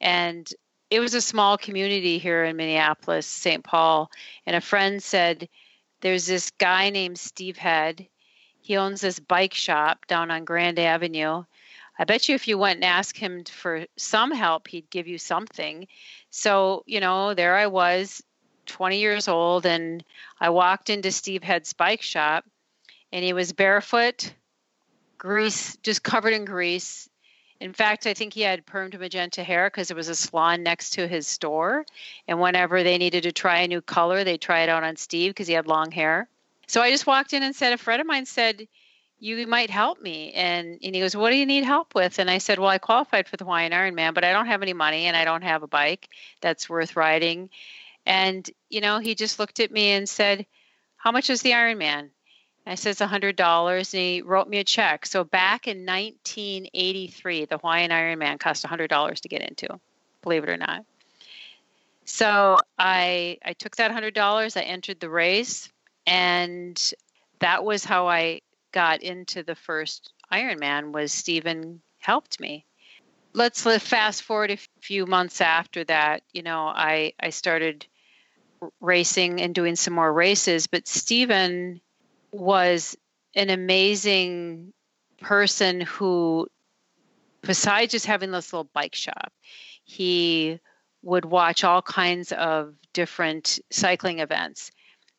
[0.00, 0.48] And
[0.90, 3.62] it was a small community here in Minneapolis, St.
[3.62, 4.10] Paul.
[4.44, 5.48] And a friend said,
[6.00, 8.08] There's this guy named Steve Head
[8.62, 11.44] he owns this bike shop down on Grand Avenue.
[11.98, 15.18] I bet you if you went and asked him for some help, he'd give you
[15.18, 15.88] something.
[16.30, 18.22] So, you know, there I was,
[18.66, 20.04] 20 years old, and
[20.40, 22.44] I walked into Steve Head's bike shop,
[23.12, 24.32] and he was barefoot,
[25.18, 27.08] grease, just covered in grease.
[27.60, 30.90] In fact, I think he had permed magenta hair because there was a salon next
[30.90, 31.84] to his store.
[32.26, 35.30] And whenever they needed to try a new color, they try it out on Steve
[35.30, 36.28] because he had long hair.
[36.66, 38.66] So I just walked in and said, a friend of mine said,
[39.18, 40.32] you might help me.
[40.32, 42.18] And, and he goes, what do you need help with?
[42.18, 44.72] And I said, well, I qualified for the Hawaiian Ironman, but I don't have any
[44.72, 46.08] money and I don't have a bike
[46.40, 47.48] that's worth riding.
[48.04, 50.44] And, you know, he just looked at me and said,
[50.96, 52.10] how much is the Ironman?
[52.66, 55.06] I says $100 and he wrote me a check.
[55.06, 59.80] So back in 1983, the Hawaiian Ironman cost $100 to get into,
[60.22, 60.84] believe it or not.
[62.04, 65.70] So I I took that $100, I entered the race
[66.06, 66.92] and
[67.40, 68.40] that was how I
[68.72, 72.64] got into the first Ironman was Stephen helped me.
[73.34, 76.22] Let's fast forward a few months after that.
[76.32, 77.86] You know, I I started
[78.80, 81.80] racing and doing some more races, but Stephen
[82.30, 82.96] was
[83.34, 84.72] an amazing
[85.20, 86.46] person who,
[87.42, 89.32] besides just having this little bike shop,
[89.84, 90.60] he
[91.02, 94.70] would watch all kinds of different cycling events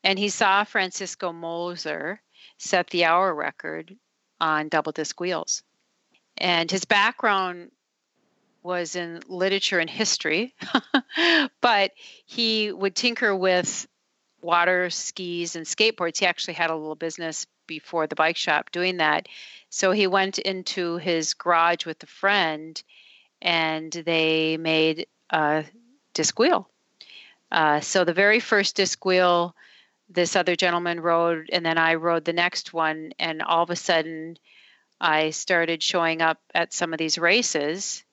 [0.04, 2.22] and he saw Francisco Moser
[2.58, 3.96] set the hour record
[4.39, 5.63] on double disc wheels.
[6.38, 7.72] And his background
[8.63, 10.56] was in literature and history,
[11.62, 11.92] but
[12.26, 13.88] he would tinker with
[14.42, 16.20] water skis and skateboards.
[16.20, 19.28] He actually had a little business before the bike shop doing that.
[19.70, 22.82] So he went into his garage with a friend
[23.42, 25.66] and they made a
[26.13, 26.70] disc wheel.
[27.52, 29.56] Uh, so the very first disc wheel
[30.13, 33.76] this other gentleman rode, and then I rode the next one, and all of a
[33.76, 34.38] sudden,
[35.02, 38.04] I started showing up at some of these races,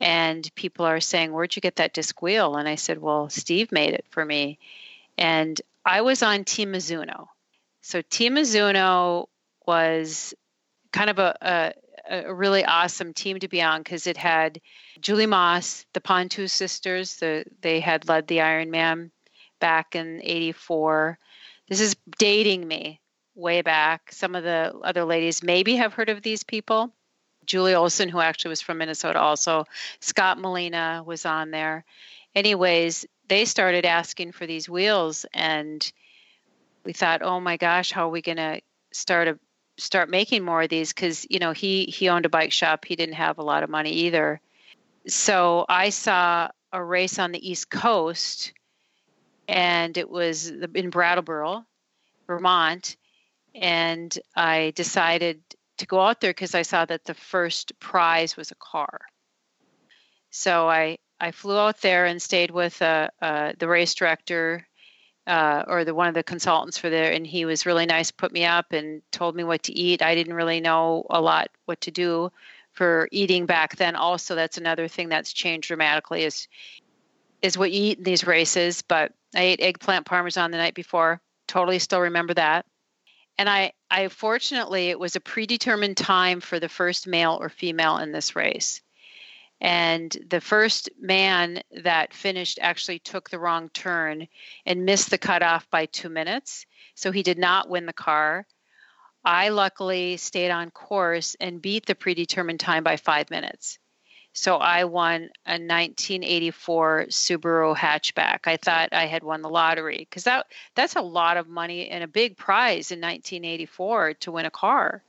[0.00, 3.70] and people are saying, "Where'd you get that disc wheel?" And I said, "Well, Steve
[3.70, 4.58] made it for me,"
[5.18, 7.28] and I was on Team Mizuno.
[7.82, 9.28] So Team Mizuno
[9.66, 10.34] was
[10.92, 11.72] kind of a, a
[12.10, 14.60] a really awesome team to be on because it had
[15.00, 17.16] Julie Moss, the Puntous sisters.
[17.16, 19.10] The they had led the Ironman
[19.60, 21.18] back in '84.
[21.68, 23.00] This is dating me
[23.34, 24.12] way back.
[24.12, 26.92] Some of the other ladies maybe have heard of these people.
[27.46, 29.66] Julie Olson, who actually was from Minnesota, also.
[30.00, 31.84] Scott Molina was on there.
[32.34, 35.90] Anyways, they started asking for these wheels, and
[36.84, 38.60] we thought, oh my gosh, how are we going to
[38.92, 39.38] start a
[39.78, 40.92] start making more of these?
[40.92, 42.84] Because you know he he owned a bike shop.
[42.84, 44.40] He didn't have a lot of money either.
[45.06, 48.52] So I saw a race on the East Coast,
[49.50, 51.66] and it was in Brattleboro,
[52.28, 52.96] Vermont,
[53.52, 55.42] and I decided
[55.78, 59.00] to go out there because I saw that the first prize was a car.
[60.30, 64.68] So I I flew out there and stayed with uh, uh, the race director
[65.26, 68.12] uh, or the one of the consultants for there, and he was really nice.
[68.12, 70.00] Put me up and told me what to eat.
[70.00, 72.30] I didn't really know a lot what to do
[72.70, 73.96] for eating back then.
[73.96, 76.46] Also, that's another thing that's changed dramatically is
[77.42, 78.82] is what you eat in these races.
[78.82, 81.20] But I ate eggplant parmesan the night before.
[81.46, 82.66] Totally still remember that
[83.40, 87.96] and I, I fortunately, it was a predetermined time for the first male or female
[87.96, 88.82] in this race.
[89.62, 94.28] And the first man that finished actually took the wrong turn
[94.66, 96.66] and missed the cutoff by two minutes.
[96.94, 98.46] So he did not win the car.
[99.24, 103.78] I luckily stayed on course and beat the predetermined time by five minutes.
[104.32, 108.46] So I won a 1984 Subaru hatchback.
[108.46, 112.04] I thought I had won the lottery because that that's a lot of money and
[112.04, 115.02] a big prize in 1984 to win a car.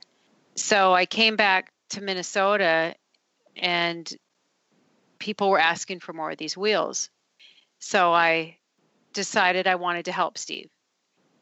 [0.56, 2.94] So I came back to Minnesota
[3.56, 4.12] and
[5.18, 7.08] people were asking for more of these wheels.
[7.78, 8.58] So I
[9.12, 10.68] decided I wanted to help Steve.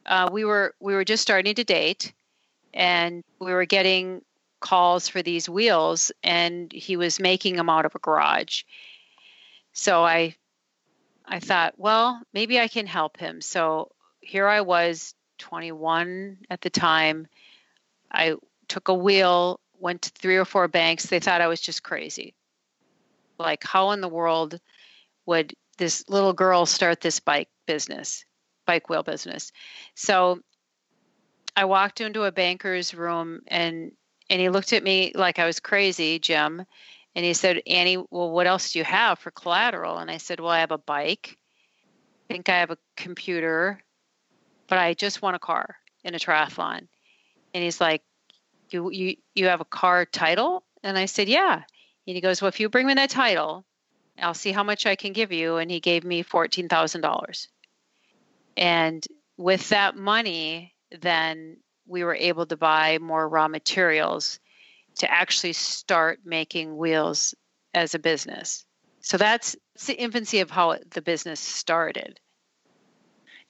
[0.04, 2.12] Uh, we were we were just starting to date,
[2.74, 4.22] and we were getting
[4.60, 8.62] calls for these wheels and he was making them out of a garage.
[9.72, 10.36] So I
[11.26, 13.40] I thought, well, maybe I can help him.
[13.40, 17.28] So here I was 21 at the time.
[18.10, 18.34] I
[18.66, 21.06] took a wheel, went to three or four banks.
[21.06, 22.34] They thought I was just crazy.
[23.38, 24.60] Like how in the world
[25.26, 28.24] would this little girl start this bike business,
[28.66, 29.52] bike wheel business?
[29.94, 30.40] So
[31.56, 33.92] I walked into a banker's room and
[34.30, 36.64] and he looked at me like I was crazy, Jim.
[37.16, 39.98] And he said, Annie, well, what else do you have for collateral?
[39.98, 41.36] And I said, Well, I have a bike.
[42.30, 43.82] I think I have a computer,
[44.68, 46.86] but I just want a car in a triathlon.
[47.52, 48.02] And he's like,
[48.70, 50.62] You you you have a car title?
[50.84, 51.62] And I said, Yeah.
[52.06, 53.66] And he goes, Well, if you bring me that title,
[54.16, 55.56] I'll see how much I can give you.
[55.56, 57.48] And he gave me fourteen thousand dollars.
[58.56, 59.04] And
[59.36, 61.56] with that money, then
[61.90, 64.38] we were able to buy more raw materials
[64.98, 67.34] to actually start making wheels
[67.74, 68.64] as a business.
[69.00, 72.20] So that's the infancy of how the business started.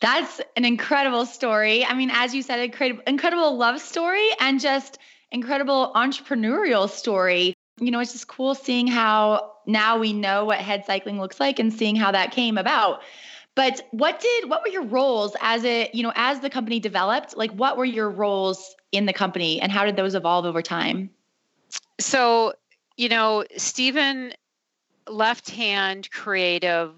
[0.01, 1.85] That's an incredible story.
[1.85, 4.99] I mean, as you said, incredible, incredible love story and just
[5.31, 7.55] incredible entrepreneurial story.
[7.79, 11.59] You know, it's just cool seeing how now we know what head cycling looks like
[11.59, 13.03] and seeing how that came about.
[13.61, 17.37] But what did what were your roles as it, you know, as the company developed?
[17.37, 21.11] Like what were your roles in the company and how did those evolve over time?
[22.01, 22.55] So,
[22.97, 24.33] you know, Stephen
[25.07, 26.95] left hand creative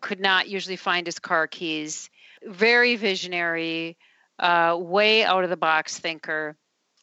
[0.00, 2.08] could not usually find his car keys.
[2.42, 3.98] Very visionary,
[4.38, 6.56] uh, way out of the box thinker,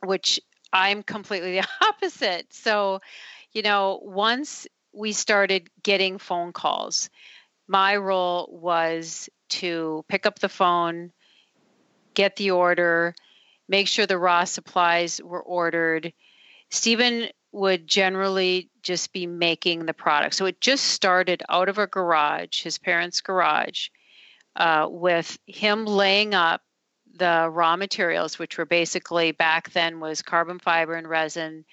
[0.03, 0.39] which
[0.73, 2.51] I'm completely the opposite.
[2.51, 3.01] So,
[3.51, 7.11] you know, once we started getting phone calls,
[7.69, 11.11] my role was to pick up the phone,
[12.15, 13.13] get the order,
[13.67, 16.11] make sure the raw supplies were ordered.
[16.71, 20.33] Stephen would generally just be making the product.
[20.33, 23.89] So it just started out of a garage, his parents' garage,
[24.55, 26.61] uh, with him laying up
[27.17, 31.65] the raw materials, which were basically back then was carbon fiber and resin,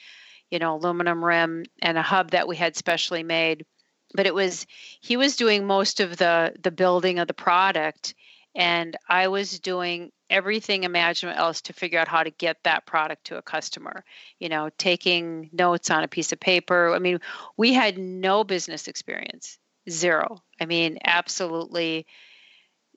[0.50, 3.64] you know, aluminum rim, and a hub that we had specially made
[4.14, 4.66] but it was
[5.00, 8.14] he was doing most of the the building of the product
[8.54, 13.24] and i was doing everything imaginable else to figure out how to get that product
[13.24, 14.04] to a customer
[14.38, 16.92] you know taking notes on a piece of paper.
[16.94, 17.20] I mean
[17.56, 20.42] we had no business experience zero.
[20.60, 22.06] I mean absolutely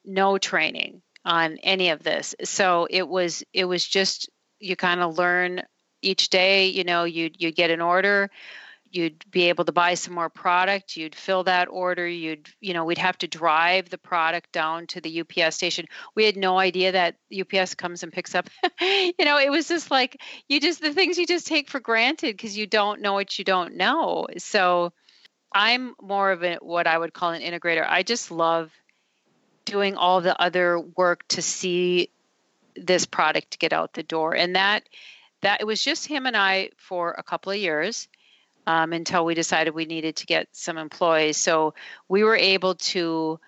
[0.06, 2.34] no training on any of this.
[2.43, 5.63] So it was it was just you kind of learn
[6.02, 8.30] each day you know you you get an order
[8.91, 12.86] you'd be able to buy some more product you'd fill that order you'd you know
[12.86, 15.86] we'd have to drive the product down to the ups station.
[16.15, 18.49] We had no idea that ups comes and picks up.
[18.82, 22.36] You know it was just like you just the things you just take for granted
[22.36, 24.28] because you don't know what you don't know.
[24.38, 24.93] So
[25.52, 27.86] i'm more of a what i would call an integrator.
[27.88, 28.71] I just love
[29.65, 32.10] doing all the other work to see
[32.75, 34.36] this product get out the door.
[34.36, 34.84] And that
[35.41, 38.08] that it was just him and i for a couple of years
[38.67, 41.38] um, until we decided we needed to get some employees.
[41.38, 41.74] So
[42.08, 43.39] we were able to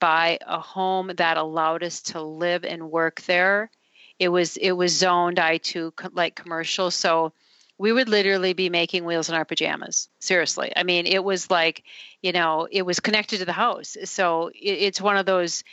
[0.00, 3.70] buy a home that allowed us to live and work there.
[4.18, 7.32] It was it was zoned I two like commercial, so
[7.78, 10.08] we would literally be making wheels in our pajamas.
[10.20, 11.82] Seriously, I mean, it was like,
[12.22, 13.96] you know, it was connected to the house.
[14.04, 15.64] So it, it's one of those,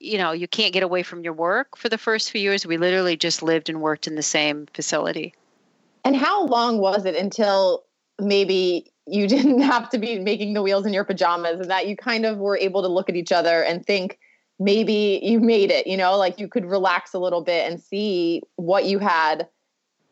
[0.00, 2.66] you know, you can't get away from your work for the first few years.
[2.66, 5.34] We literally just lived and worked in the same facility.
[6.04, 7.84] And how long was it until
[8.20, 11.96] maybe you didn't have to be making the wheels in your pajamas and that you
[11.96, 14.18] kind of were able to look at each other and think
[14.58, 18.42] maybe you made it you know like you could relax a little bit and see
[18.56, 19.48] what you had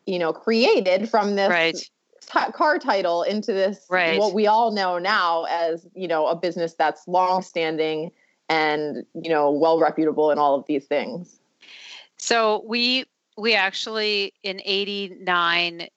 [0.05, 1.75] you know created from this right.
[1.75, 4.19] t- car title into this right.
[4.19, 8.11] what we all know now as you know a business that's long standing
[8.49, 11.39] and you know well reputable and all of these things
[12.17, 13.05] so we
[13.37, 15.87] we actually in 89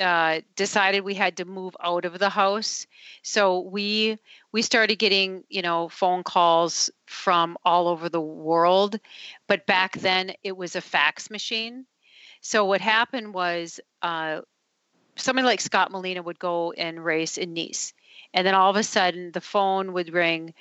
[0.00, 2.86] uh, decided we had to move out of the house.
[3.22, 4.18] So we
[4.50, 8.98] we started getting you know phone calls from all over the world,
[9.46, 11.84] but back then it was a fax machine.
[12.40, 14.40] So what happened was uh,
[15.16, 17.92] somebody like Scott Molina would go and race in Nice,
[18.32, 20.54] and then all of a sudden the phone would ring,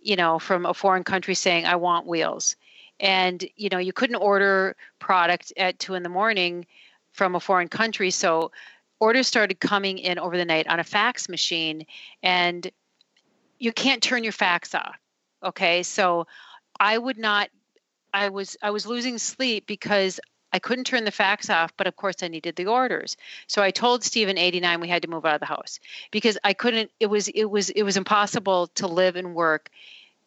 [0.00, 2.56] you know, from a foreign country saying I want wheels,
[2.98, 6.64] and you know you couldn't order product at two in the morning
[7.12, 8.52] from a foreign country, so
[9.00, 11.86] orders started coming in over the night on a fax machine
[12.22, 12.70] and
[13.58, 14.96] you can't turn your fax off
[15.42, 15.82] okay?
[15.82, 16.26] So
[16.78, 17.48] i would not
[18.12, 20.20] i was i was losing sleep because
[20.52, 23.16] i couldn't turn the fax off but of course i needed the orders.
[23.46, 25.80] So i told stephen 89 we had to move out of the house
[26.10, 29.70] because i couldn't it was it was it was impossible to live and work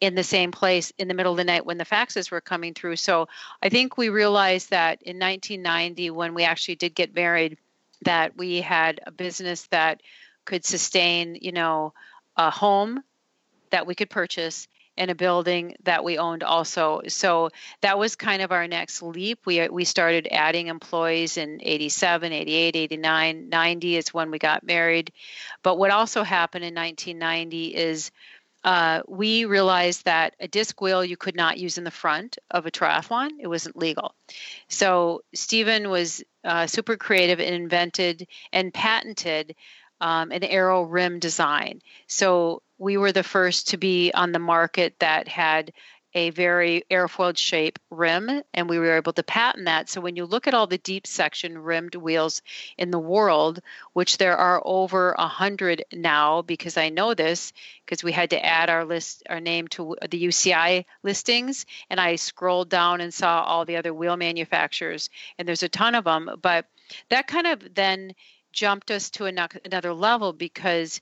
[0.00, 2.74] in the same place in the middle of the night when the faxes were coming
[2.74, 2.96] through.
[2.96, 3.28] So
[3.62, 7.58] i think we realized that in 1990 when we actually did get married
[8.02, 10.02] that we had a business that
[10.44, 11.92] could sustain, you know,
[12.36, 13.02] a home
[13.70, 17.00] that we could purchase and a building that we owned also.
[17.08, 19.40] So that was kind of our next leap.
[19.46, 25.12] We we started adding employees in 87, 88, 89, 90 is when we got married.
[25.62, 28.10] But what also happened in 1990 is
[28.64, 32.66] uh, we realized that a disc wheel you could not use in the front of
[32.66, 33.30] a triathlon.
[33.40, 34.14] It wasn't legal.
[34.68, 39.54] So Stephen was uh, super creative and invented and patented
[40.00, 41.82] um, an aero rim design.
[42.06, 45.72] So we were the first to be on the market that had
[46.14, 49.88] a very airfoiled shape rim, and we were able to patent that.
[49.88, 52.42] So when you look at all the deep section rimmed wheels
[52.76, 53.60] in the world,
[53.92, 57.52] which there are over a hundred now, because I know this
[57.84, 62.16] because we had to add our list, our name to the UCI listings, and I
[62.16, 66.30] scrolled down and saw all the other wheel manufacturers, and there's a ton of them.
[66.42, 66.66] But
[67.08, 68.14] that kind of then
[68.52, 71.00] jumped us to another level because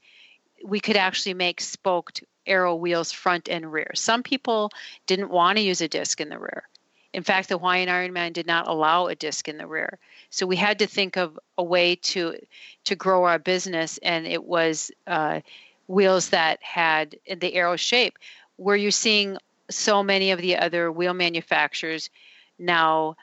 [0.65, 3.91] we could actually make spoked aero wheels front and rear.
[3.95, 4.71] Some people
[5.07, 6.65] didn't want to use a disc in the rear.
[7.13, 9.99] In fact, the Hawaiian Ironman did not allow a disc in the rear.
[10.31, 12.39] So we had to think of a way to
[12.85, 15.41] to grow our business, and it was uh,
[15.87, 18.19] wheels that had the aero shape.
[18.57, 19.39] Where you're seeing
[19.71, 22.11] so many of the other wheel manufacturers
[22.59, 23.17] now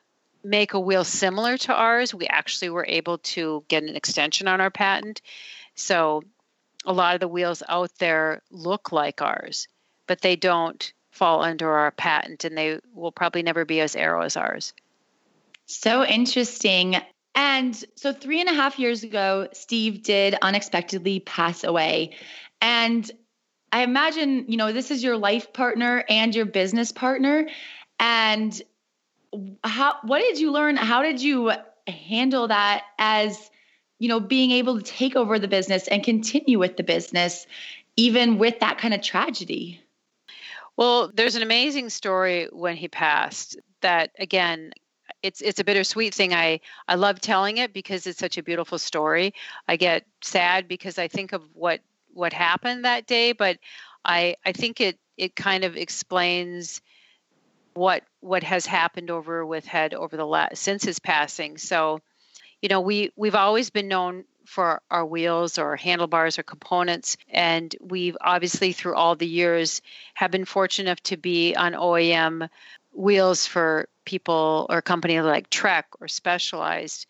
[0.43, 4.61] make a wheel similar to ours, we actually were able to get an extension on
[4.61, 5.21] our patent.
[5.75, 6.23] So
[6.85, 9.67] a lot of the wheels out there look like ours,
[10.07, 14.21] but they don't fall under our patent and they will probably never be as aero
[14.21, 14.73] as ours.
[15.65, 16.97] So interesting.
[17.33, 22.15] And so, three and a half years ago, Steve did unexpectedly pass away.
[22.61, 23.09] And
[23.71, 27.49] I imagine, you know, this is your life partner and your business partner.
[27.99, 28.61] And
[29.63, 30.77] how, what did you learn?
[30.77, 31.51] How did you
[31.87, 33.49] handle that as
[33.99, 37.47] you know, being able to take over the business and continue with the business,
[37.95, 39.81] even with that kind of tragedy?
[40.77, 44.73] Well, there's an amazing story when he passed that again
[45.21, 46.33] it's it's a bittersweet thing.
[46.33, 49.33] I I love telling it because it's such a beautiful story.
[49.67, 51.81] I get sad because I think of what
[52.13, 53.57] what happened that day, but
[54.03, 56.81] I I think it it kind of explains
[57.73, 61.57] what what has happened over with HED over the last since his passing.
[61.57, 62.01] So
[62.65, 67.15] you know we we've always been known for our wheels or handlebars or components.
[67.29, 69.83] And we've obviously, through all the years,
[70.15, 72.49] have been fortunate enough to be on OEM
[72.91, 77.05] wheels for people or companies like Trek or Specialized.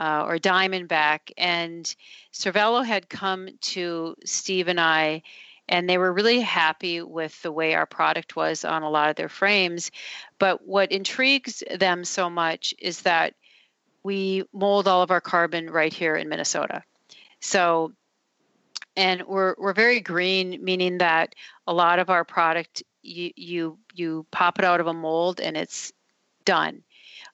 [0.00, 1.96] Uh, or Diamondback, and
[2.32, 5.22] Cervelo had come to Steve and I
[5.68, 9.16] and they were really happy with the way our product was on a lot of
[9.16, 9.90] their frames.
[10.38, 13.34] But what intrigues them so much is that
[14.08, 16.82] we mold all of our carbon right here in Minnesota.
[17.40, 17.92] So,
[18.96, 21.34] and we're we're very green, meaning that
[21.66, 25.58] a lot of our product you you you pop it out of a mold and
[25.58, 25.92] it's
[26.46, 26.82] done.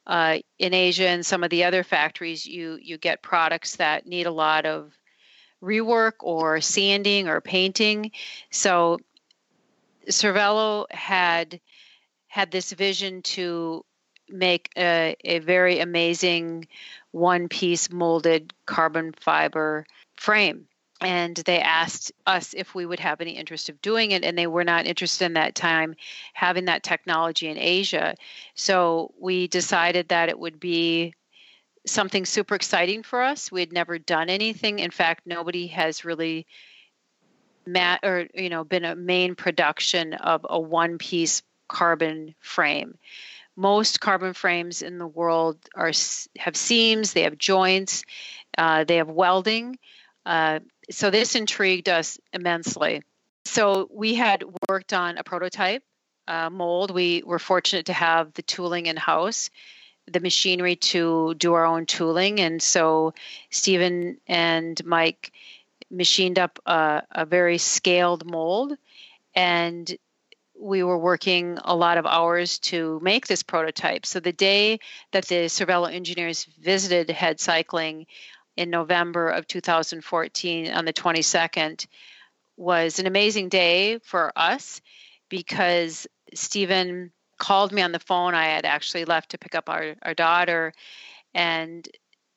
[0.05, 4.27] Uh, in Asia and some of the other factories, you you get products that need
[4.27, 4.93] a lot of
[5.63, 8.11] rework or sanding or painting.
[8.51, 8.99] So
[10.09, 11.61] Cervelo had
[12.27, 13.85] had this vision to
[14.29, 16.67] make a, a very amazing
[17.11, 20.67] one piece molded carbon fiber frame
[21.01, 24.47] and they asked us if we would have any interest of doing it and they
[24.47, 25.95] were not interested in that time
[26.33, 28.15] having that technology in asia
[28.55, 31.15] so we decided that it would be
[31.87, 33.53] something super exciting for us.
[33.53, 34.79] We had never done anything.
[34.79, 36.47] In fact, nobody has really
[37.67, 42.99] mat or you know been a main production of a one piece carbon frame.
[43.57, 45.93] Most carbon frames in the world are
[46.39, 48.05] have seams, they have joints,
[48.59, 49.79] uh, they have welding.
[50.27, 53.03] Uh, so this intrigued us immensely.
[53.45, 55.83] So we had worked on a prototype
[56.27, 56.91] uh, mold.
[56.91, 59.51] We were fortunate to have the tooling in house
[60.11, 62.41] the machinery to do our own tooling.
[62.41, 63.15] And so
[63.51, 65.33] Stephen and Mike
[65.91, 68.75] machined up a, a very scaled mold.
[69.35, 69.93] And
[70.65, 74.07] we were working a lot of hours to make this prototype.
[74.07, 74.81] So the day
[75.13, 78.07] that the Cervelo engineers visited HED Cycling
[78.57, 81.87] in November of 2014 on the 22nd
[82.57, 84.81] was an amazing day for us
[85.29, 88.35] because Stephen called me on the phone.
[88.35, 90.73] I had actually left to pick up our, our daughter
[91.35, 91.87] and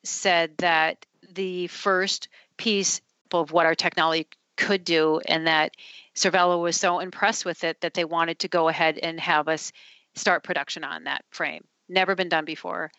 [0.04, 3.00] said that the first piece
[3.32, 4.28] of what our technology
[4.58, 5.72] could do and that
[6.14, 9.72] Cervelo was so impressed with it that they wanted to go ahead and have us
[10.14, 11.64] start production on that frame.
[11.88, 12.90] Never been done before.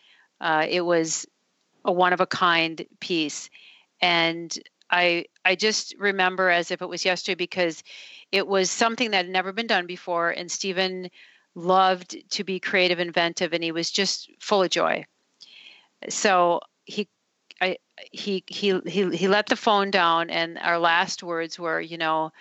[0.42, 1.28] Uh, it was
[1.86, 3.50] a one of a kind piece.
[4.02, 4.58] And
[4.90, 7.84] I I just remember as if it was yesterday because
[8.32, 10.30] it was something that had never been done before.
[10.32, 11.10] And Stephen
[11.56, 15.06] loved to be creative, inventive, and he was just full of joy.
[16.08, 17.10] So he,
[18.12, 22.32] He, he, he let the phone down, and our last words were, you know,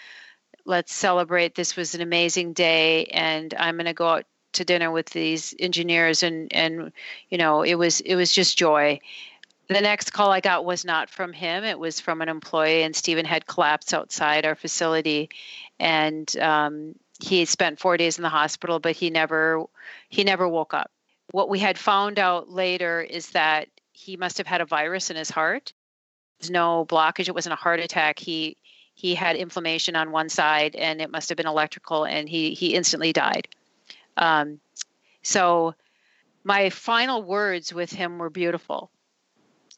[0.64, 1.54] let's celebrate.
[1.54, 5.54] This was an amazing day, and I'm going to go out to dinner with these
[5.58, 6.92] engineers, and and
[7.30, 9.00] you know, it was it was just joy.
[9.68, 12.94] The next call I got was not from him; it was from an employee, and
[12.94, 15.30] Stephen had collapsed outside our facility,
[15.80, 19.64] and um, he spent four days in the hospital, but he never
[20.08, 20.90] he never woke up.
[21.32, 23.68] What we had found out later is that
[23.98, 25.72] he must have had a virus in his heart.
[26.38, 27.28] There's no blockage.
[27.28, 28.18] It wasn't a heart attack.
[28.18, 28.56] He
[28.94, 32.74] he had inflammation on one side, and it must have been electrical, and he he
[32.74, 33.48] instantly died.
[34.16, 34.60] Um,
[35.22, 35.74] so
[36.44, 38.90] my final words with him were beautiful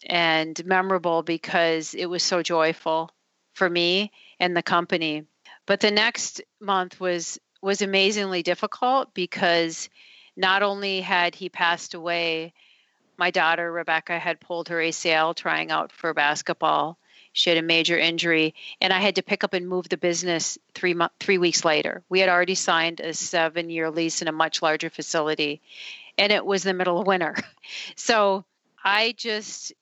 [0.07, 3.11] and memorable because it was so joyful
[3.53, 5.27] for me and the company
[5.71, 9.89] but the next month was was amazingly difficult because
[10.37, 12.55] not only had he passed away,
[13.21, 16.99] my daughter Rebecca had pulled her ACL trying out for basketball.
[17.33, 20.59] She had a major injury, and I had to pick up and move the business
[20.75, 22.03] three mo- three weeks later.
[22.09, 25.61] We had already signed a seven year lease in a much larger facility,
[26.19, 27.37] and it was the middle of winter.
[27.95, 28.45] So
[28.83, 29.73] I just,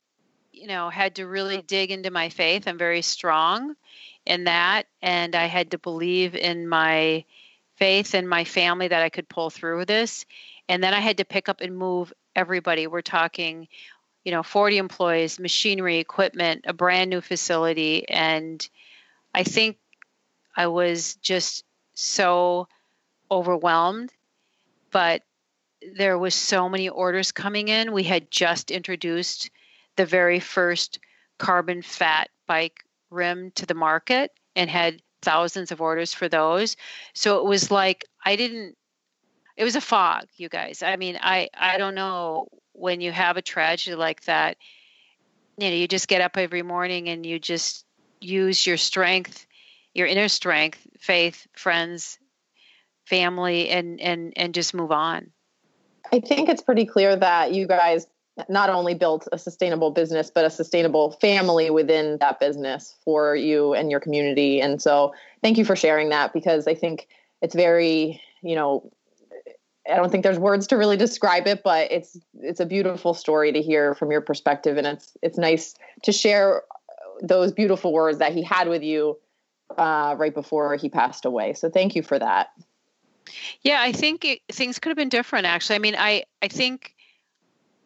[0.53, 1.67] you know, had to really mm.
[1.67, 2.67] dig into my faith.
[2.67, 3.77] I'm very strong,
[4.27, 7.25] in that and I had to believe in my
[7.77, 10.27] faith and my family that I could pull through this.
[10.69, 12.87] And then I had to pick up and move everybody.
[12.87, 13.69] We're talking,
[14.25, 18.09] you know, 40 employees, machinery, equipment, a brand new facility.
[18.09, 18.67] And
[19.35, 19.79] I think
[20.57, 21.65] I was just
[21.95, 22.69] so
[23.31, 24.13] overwhelmed.
[24.91, 25.23] But
[25.97, 27.93] there was so many orders coming in.
[27.93, 29.51] We had just introduced
[29.97, 30.99] the very first
[31.39, 36.77] carbon fat bike rim to the market and had thousands of orders for those.
[37.15, 38.77] So it was like I didn't
[39.59, 40.83] it was a fog, you guys.
[40.85, 44.57] I mean, I I don't know when you have a tragedy like that,
[45.59, 47.85] you know, you just get up every morning and you just
[48.21, 49.47] use your strength,
[49.95, 52.19] your inner strength, faith, friends,
[53.05, 55.33] family and and and just move on.
[56.13, 58.07] I think it's pretty clear that you guys
[58.49, 63.75] not only built a sustainable business, but a sustainable family within that business for you
[63.75, 64.61] and your community.
[64.61, 67.09] And so thank you for sharing that because I think
[67.43, 68.93] it's very, you know,
[69.91, 73.53] I don't think there's words to really describe it, but it's it's a beautiful story
[73.53, 76.63] to hear from your perspective, and it's it's nice to share
[77.21, 79.19] those beautiful words that he had with you
[79.77, 81.55] uh, right before he passed away.
[81.55, 82.51] So thank you for that.
[83.63, 85.47] Yeah, I think it, things could have been different.
[85.47, 86.95] Actually, I mean, I I think,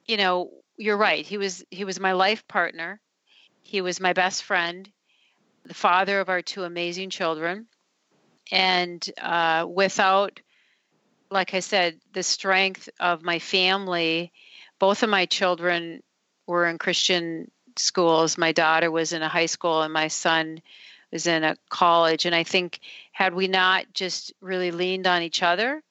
[0.06, 1.24] you know, you're right.
[1.24, 3.00] He was he was my life partner.
[3.62, 4.88] He was my best friend,
[5.64, 7.66] the father of our two amazing children,
[8.50, 10.40] and uh, without
[11.32, 14.32] like I said, the strength of my family.
[14.78, 16.02] Both of my children
[16.46, 18.36] were in Christian schools.
[18.36, 20.60] My daughter was in a high school, and my son
[21.10, 22.26] was in a college.
[22.26, 22.80] And I think,
[23.12, 25.82] had we not just really leaned on each other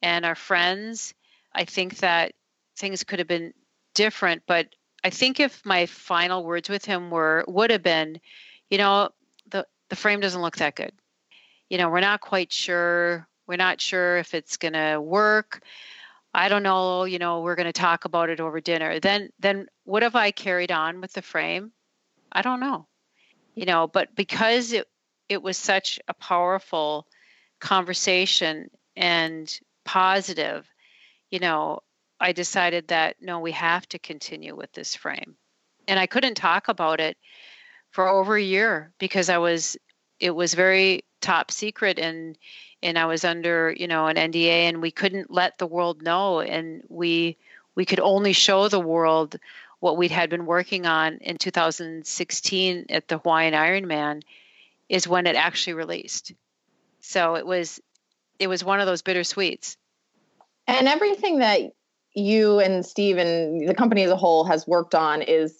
[0.00, 1.14] and our friends,
[1.52, 2.32] I think that
[2.76, 3.52] things could have been
[3.94, 4.42] different.
[4.46, 4.68] But
[5.02, 8.20] I think if my final words with him were would have been,
[8.70, 9.10] you know,
[9.50, 10.92] the the frame doesn't look that good.
[11.68, 15.62] You know, we're not quite sure we're not sure if it's going to work.
[16.32, 18.98] I don't know, you know, we're going to talk about it over dinner.
[18.98, 21.72] Then then what have I carried on with the frame?
[22.32, 22.86] I don't know.
[23.54, 24.88] You know, but because it
[25.28, 27.06] it was such a powerful
[27.60, 30.68] conversation and positive,
[31.30, 31.80] you know,
[32.18, 35.36] I decided that no, we have to continue with this frame.
[35.86, 37.16] And I couldn't talk about it
[37.90, 39.76] for over a year because I was
[40.18, 42.36] it was very top secret and
[42.84, 46.40] and I was under, you know, an NDA and we couldn't let the world know
[46.40, 47.36] and we
[47.74, 49.36] we could only show the world
[49.80, 54.22] what we had been working on in 2016 at the Hawaiian Ironman
[54.88, 56.32] is when it actually released.
[57.00, 57.80] So it was
[58.38, 59.76] it was one of those bittersweets.
[60.66, 61.72] And everything that
[62.14, 65.58] you and Steve and the company as a whole has worked on is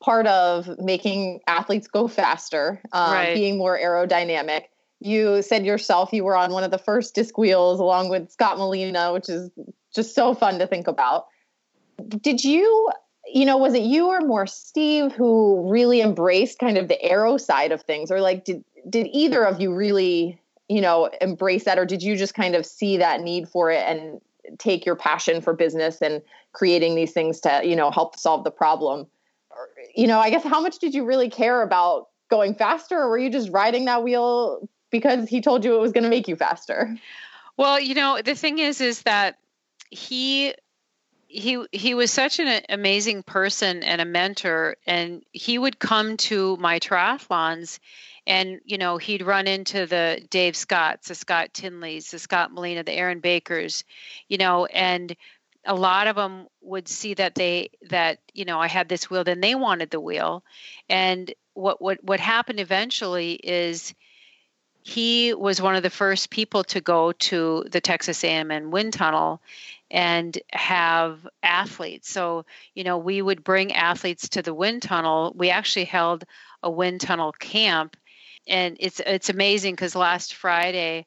[0.00, 3.34] part of making athletes go faster, um, right.
[3.34, 4.64] being more aerodynamic
[5.06, 8.58] you said yourself you were on one of the first disc wheels along with Scott
[8.58, 9.50] Molina, which is
[9.94, 11.26] just so fun to think about.
[12.20, 12.90] Did you,
[13.32, 17.38] you know, was it you or more Steve who really embraced kind of the aero
[17.38, 20.38] side of things, or like did did either of you really,
[20.68, 23.82] you know, embrace that, or did you just kind of see that need for it
[23.86, 24.20] and
[24.58, 28.50] take your passion for business and creating these things to, you know, help solve the
[28.50, 29.06] problem?
[29.50, 33.08] Or, you know, I guess how much did you really care about going faster, or
[33.08, 36.28] were you just riding that wheel because he told you it was going to make
[36.28, 36.96] you faster.
[37.56, 39.38] Well, you know, the thing is is that
[39.90, 40.54] he
[41.28, 46.56] he he was such an amazing person and a mentor and he would come to
[46.58, 47.78] my triathlons
[48.26, 52.82] and you know he'd run into the Dave Scotts, the Scott Tinleys, the Scott Molina,
[52.82, 53.84] the Erin Bakers,
[54.28, 55.16] you know, and
[55.64, 59.24] a lot of them would see that they that you know I had this wheel,
[59.24, 60.44] then they wanted the wheel,
[60.88, 63.94] and what what what happened eventually is
[64.86, 69.42] he was one of the first people to go to the Texas A&M wind tunnel
[69.90, 72.08] and have athletes.
[72.08, 75.32] So, you know, we would bring athletes to the wind tunnel.
[75.36, 76.22] We actually held
[76.62, 77.96] a wind tunnel camp
[78.46, 81.06] and it's it's amazing cuz last Friday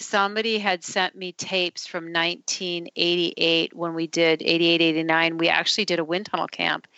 [0.00, 6.00] somebody had sent me tapes from 1988 when we did 88 89 we actually did
[6.00, 6.88] a wind tunnel camp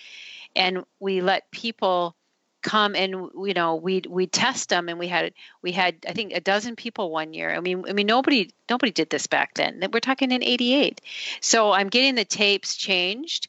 [0.56, 2.16] and we let people
[2.64, 6.32] come and you know we we test them and we had we had I think
[6.32, 7.54] a dozen people one year.
[7.54, 9.84] I mean I mean nobody nobody did this back then.
[9.92, 11.00] We're talking in 88.
[11.40, 13.48] So I'm getting the tapes changed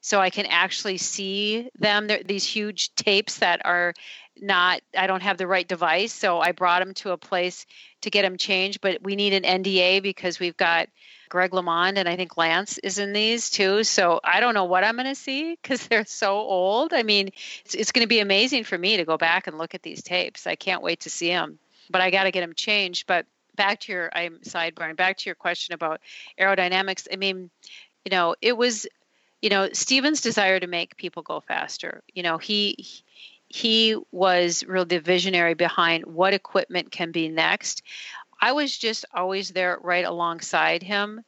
[0.00, 2.08] so I can actually see them.
[2.08, 3.94] They're these huge tapes that are
[4.40, 7.66] not I don't have the right device, so I brought him to a place
[8.02, 10.88] to get him changed, but we need an NDA because we've got
[11.28, 13.82] Greg LeMond and I think Lance is in these too.
[13.84, 16.92] So I don't know what I'm going to see because they're so old.
[16.92, 17.30] I mean,
[17.64, 20.02] it's, it's going to be amazing for me to go back and look at these
[20.02, 20.46] tapes.
[20.46, 21.58] I can't wait to see them,
[21.90, 23.06] but I got to get them changed.
[23.06, 23.26] But
[23.56, 26.00] back to your I'm sidebarring back to your question about
[26.38, 27.08] aerodynamics.
[27.12, 27.50] I mean,
[28.04, 28.86] you know, it was,
[29.40, 32.02] you know, Steven's desire to make people go faster.
[32.12, 33.02] You know, he
[33.54, 37.84] he was really the visionary behind what equipment can be next.
[38.40, 41.22] I was just always there right alongside him,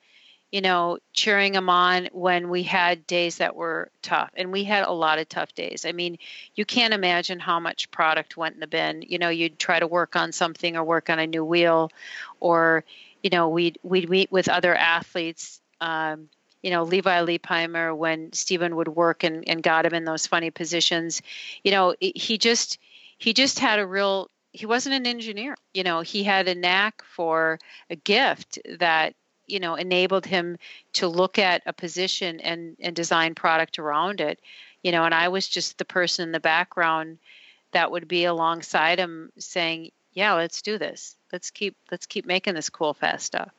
[0.51, 4.31] you know, cheering him on when we had days that were tough.
[4.37, 5.85] And we had a lot of tough days.
[5.87, 6.19] I mean,
[6.57, 9.03] you can't imagine how much product went in the bin.
[9.03, 11.93] You know, you'd try to work on something or work on a new wheel,
[12.41, 12.83] or,
[13.23, 15.61] you know, we'd, we'd meet with other athletes.
[15.81, 16.29] Um,
[16.63, 20.51] you know, Levi Leipheimer, when Stephen would work and, and got him in those funny
[20.51, 21.23] positions,
[21.63, 22.79] you know, he just,
[23.19, 25.55] he just had a real he wasn't an engineer.
[25.75, 27.59] You know, he had a knack for
[27.91, 29.15] a gift that
[29.47, 30.57] you know enabled him
[30.95, 34.41] to look at a position and and design product around it.
[34.83, 37.19] You know and i was just the person in the background
[37.73, 41.17] that would be alongside him saying yeah let's do this.
[41.33, 43.51] Let's keep let's keep making this cool fast stuff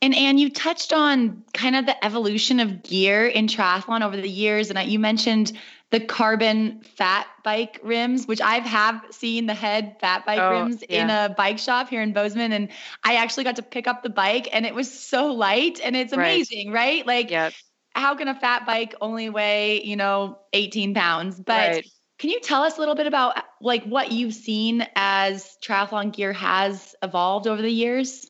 [0.00, 4.28] and Anne, you touched on kind of the evolution of gear in triathlon over the
[4.28, 5.52] years, and you mentioned
[5.90, 10.84] the carbon fat bike rims, which I've have seen the HED fat bike oh, rims
[10.88, 11.02] yeah.
[11.02, 12.68] in a bike shop here in Bozeman, and
[13.02, 16.12] I actually got to pick up the bike, and it was so light, and it's
[16.12, 16.98] amazing, right?
[16.98, 17.06] right?
[17.06, 17.52] Like, yep.
[17.94, 21.40] how can a fat bike only weigh, you know, 18 pounds?
[21.40, 21.86] But right.
[22.18, 26.32] Can you tell us a little bit about like what you've seen as triathlon gear
[26.32, 28.27] has evolved over the years?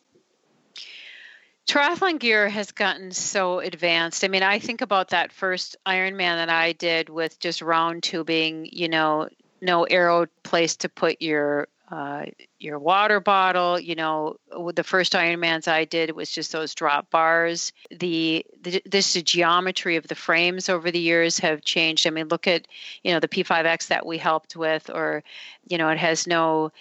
[1.69, 4.25] Triathlon gear has gotten so advanced.
[4.25, 8.67] I mean, I think about that first Ironman that I did with just round tubing,
[8.73, 9.29] you know,
[9.61, 12.25] no aero place to put your uh,
[12.59, 13.79] your water bottle.
[13.79, 14.37] You know,
[14.75, 17.73] the first Ironmans I did, was just those drop bars.
[17.91, 22.07] The, the this the geometry of the frames over the years have changed.
[22.07, 22.67] I mean, look at
[23.03, 25.23] you know the P5X that we helped with, or
[25.67, 26.73] you know, it has no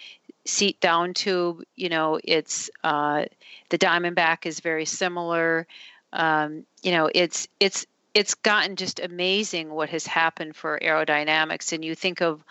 [0.47, 1.63] seat down tube.
[1.75, 3.25] You know, it's uh,
[3.69, 5.67] the Diamondback is very similar.
[6.13, 11.71] Um, you know, it's it's it's gotten just amazing what has happened for aerodynamics.
[11.71, 12.43] And you think of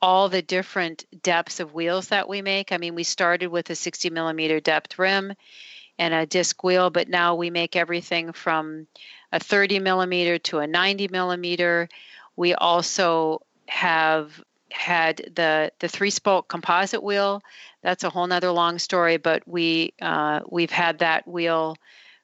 [0.00, 2.72] all the different depths of wheels that we make.
[2.72, 5.34] I mean, we started with a 60 millimeter depth rim
[5.98, 8.86] and a disc wheel, but now we make everything from
[9.30, 11.88] a 30 millimeter to a 90 millimeter.
[12.36, 14.42] We also have
[14.72, 17.42] had the the three spoke composite wheel.
[17.82, 21.76] That's a whole nother long story, but we uh, we've had that wheel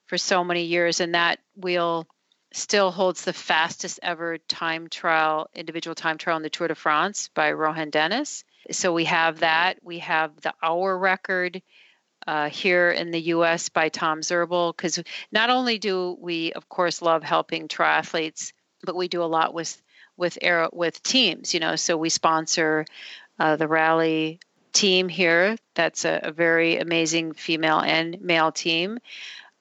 [0.05, 2.07] for so many years, and that wheel
[2.53, 7.29] still holds the fastest ever time trial, individual time trial in the Tour de France
[7.33, 8.43] by Rohan Dennis.
[8.71, 9.77] So we have that.
[9.83, 11.61] We have the hour record
[12.25, 13.69] uh, here in the U.S.
[13.69, 18.51] by Tom Zirbel, because not only do we, of course, love helping triathletes,
[18.83, 19.81] but we do a lot with
[20.17, 21.53] with aero with teams.
[21.53, 22.85] You know, so we sponsor
[23.39, 24.39] uh, the rally
[24.73, 25.55] team here.
[25.75, 28.99] That's a, a, very amazing female and male team.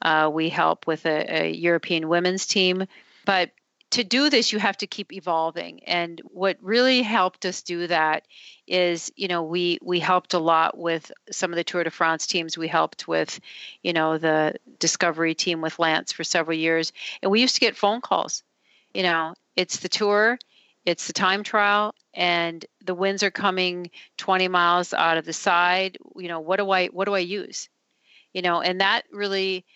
[0.03, 2.87] Uh, we help with a, a European women's team,
[3.25, 3.51] but
[3.91, 8.27] to do this you have to keep evolving and what really helped us do that
[8.67, 12.27] is you know we we helped a lot with some of the tour de france
[12.27, 13.41] teams we helped with
[13.83, 16.93] you know the discovery team with lance for several years
[17.23, 18.43] and we used to get phone calls
[18.97, 20.39] you know it's the tour,
[20.87, 25.99] it's the time trial, and the winds are coming 20 miles out of the side.
[26.17, 27.69] You know, what do I what do I use?
[28.33, 29.67] You know, and that really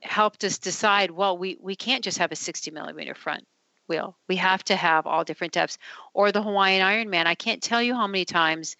[0.00, 1.12] helped us decide.
[1.12, 3.46] Well, we we can't just have a 60 millimeter front
[3.86, 4.16] wheel.
[4.28, 5.78] We have to have all different depths.
[6.12, 7.26] Or the Hawaiian Ironman.
[7.26, 8.76] I can't tell you how many times,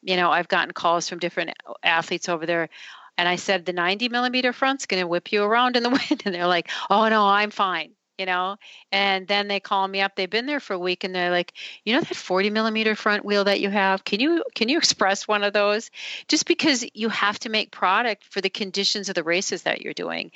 [0.00, 1.50] you know, I've gotten calls from different
[1.82, 2.68] athletes over there.
[3.16, 6.22] And I said, the 90 millimeter front's going to whip you around in the wind.
[6.24, 8.56] And they're like, oh, no, I'm fine you know
[8.92, 11.52] and then they call me up they've been there for a week and they're like
[11.84, 14.04] you know that 40 millimeter front wheel that you have?
[14.04, 15.90] Can you can you express one of those?
[16.28, 19.94] Just because you have to make product for the conditions of the races that you're
[19.94, 20.30] doing.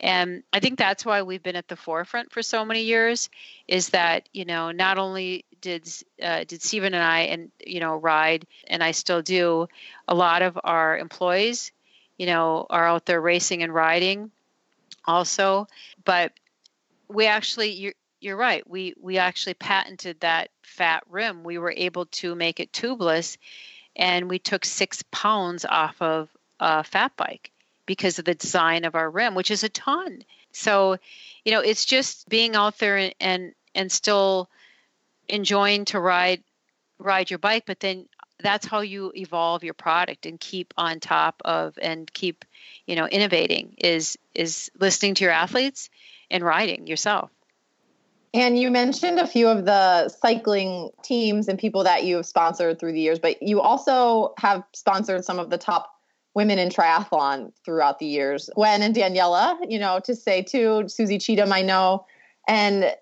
[0.00, 3.30] And i think that's why we've been at the forefront for so many years
[3.68, 5.88] is that you know not only did
[6.20, 9.68] uh, did Stephen and I and you know ride and I still do
[10.08, 11.70] a lot of our employees
[12.18, 14.32] you know are out there racing and riding
[15.04, 15.68] also
[16.04, 16.32] but
[17.12, 21.44] we actually you're, you're right we we actually patented that fat rim.
[21.44, 23.36] We were able to make it tubeless
[23.96, 26.28] and we took six pounds off of
[26.60, 27.50] a fat bike
[27.84, 30.22] because of the design of our rim which is a ton.
[30.52, 30.96] So
[31.44, 34.48] you know it's just being out there and and, and still
[35.28, 36.42] enjoying to ride
[36.98, 38.06] ride your bike but then
[38.42, 42.44] that's how you evolve your product and keep on top of and keep
[42.86, 45.90] you know innovating is is listening to your athletes
[46.32, 47.30] and riding yourself.
[48.34, 52.80] And you mentioned a few of the cycling teams and people that you have sponsored
[52.80, 55.90] through the years, but you also have sponsored some of the top
[56.34, 58.48] women in triathlon throughout the years.
[58.54, 62.06] Gwen and Daniela, you know, to say too, Susie Cheatham, I know.
[62.48, 62.96] And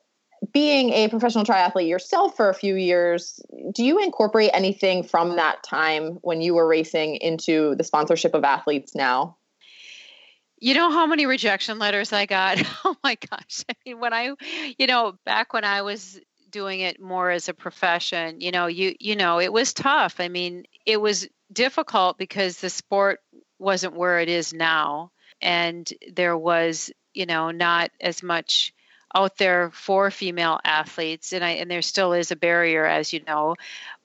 [0.52, 3.40] being a professional triathlete yourself for a few years,
[3.72, 8.42] do you incorporate anything from that time when you were racing into the sponsorship of
[8.42, 9.36] athletes now?
[10.60, 12.58] You know how many rejection letters I got?
[12.84, 13.64] Oh my gosh.
[13.68, 14.34] I mean, when I,
[14.78, 16.18] you know, back when I was
[16.50, 20.16] doing it more as a profession, you know, you you know, it was tough.
[20.18, 23.20] I mean, it was difficult because the sport
[23.58, 28.74] wasn't where it is now and there was, you know, not as much
[29.14, 33.22] out there for female athletes and I and there still is a barrier as you
[33.26, 33.56] know.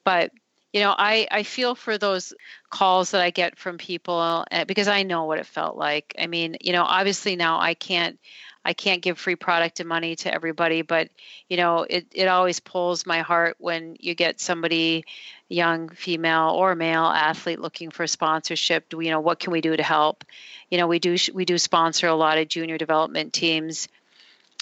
[0.04, 0.30] But
[0.76, 2.34] you know, I, I feel for those
[2.68, 6.14] calls that I get from people uh, because I know what it felt like.
[6.18, 8.18] I mean, you know, obviously now I can't
[8.62, 11.08] I can't give free product and money to everybody, but
[11.48, 15.06] you know, it, it always pulls my heart when you get somebody
[15.48, 18.90] young female or male athlete looking for sponsorship.
[18.90, 20.24] do, You know, what can we do to help?
[20.70, 23.88] You know, we do we do sponsor a lot of junior development teams,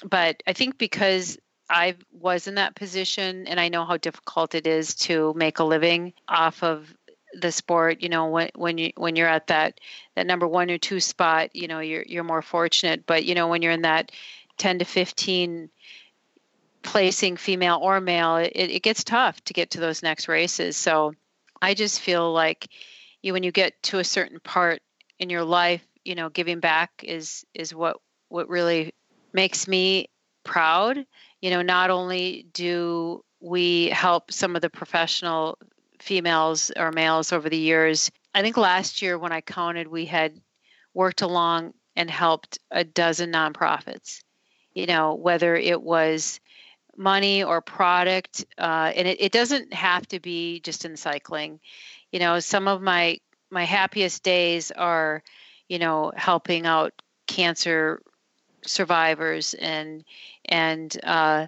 [0.09, 1.37] but I think because
[1.69, 5.63] I was in that position and I know how difficult it is to make a
[5.63, 6.93] living off of
[7.33, 9.81] the sport you know when when you when you're at that
[10.15, 13.05] that number one or two spot you know you're you're more fortunate.
[13.05, 14.11] But you know when you're in that
[14.57, 15.69] 10 to 15
[16.81, 20.77] placing female or male it, it gets tough to get to those next races.
[20.77, 21.13] So
[21.61, 22.67] i just feel like
[23.21, 24.81] you when you get to a certain part
[25.19, 27.97] in your life you know giving back is is what
[28.29, 28.93] what really
[29.33, 30.07] makes me
[30.43, 31.05] proud
[31.45, 35.59] you know not only do we help some of the professional
[35.99, 38.09] females or males over the years.
[38.33, 40.41] I think last year when I counted, we had
[40.95, 44.23] worked along and helped a dozen nonprofits.
[44.73, 46.39] You know, whether it was
[46.97, 51.59] money or product, uh, and it, it doesn't have to be just in cycling.
[52.11, 53.19] You know, some of my
[53.51, 55.21] my happiest days are,
[55.69, 58.01] you know, helping out cancer
[58.65, 60.03] survivors and
[60.49, 61.47] and uh,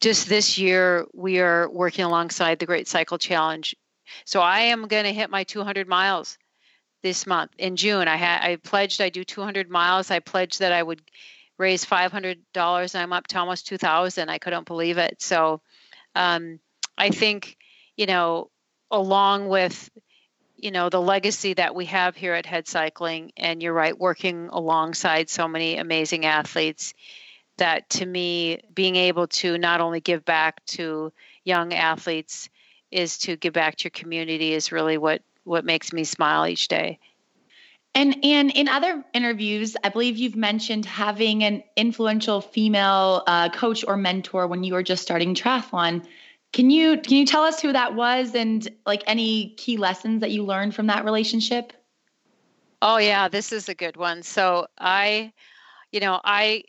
[0.00, 3.74] just this year we are working alongside the Great Cycle Challenge.
[4.24, 6.38] So I am going to hit my 200 miles
[7.02, 8.08] this month in June.
[8.08, 10.10] I had I pledged I do 200 miles.
[10.10, 11.02] I pledged that I would
[11.58, 12.36] raise $500
[12.94, 14.28] and I'm up to almost 2000.
[14.28, 15.22] I couldn't believe it.
[15.22, 15.60] So
[16.14, 16.60] um,
[16.98, 17.56] I think,
[17.96, 18.50] you know,
[18.90, 19.90] along with
[20.56, 24.48] you know the legacy that we have here at HED cycling and you're right working
[24.50, 26.94] alongside so many amazing athletes
[27.58, 31.12] that to me, being able to not only give back to
[31.44, 32.48] young athletes
[32.90, 36.68] is to give back to your community is really what what makes me smile each
[36.68, 36.98] day.
[37.94, 43.84] And and in other interviews, I believe you've mentioned having an influential female uh, coach
[43.86, 46.04] or mentor when you were just starting triathlon.
[46.52, 50.30] Can you can you tell us who that was and like any key lessons that
[50.30, 51.72] you learned from that relationship?
[52.82, 54.22] Oh yeah, this is a good one.
[54.22, 55.32] So I,
[55.90, 56.64] you know, I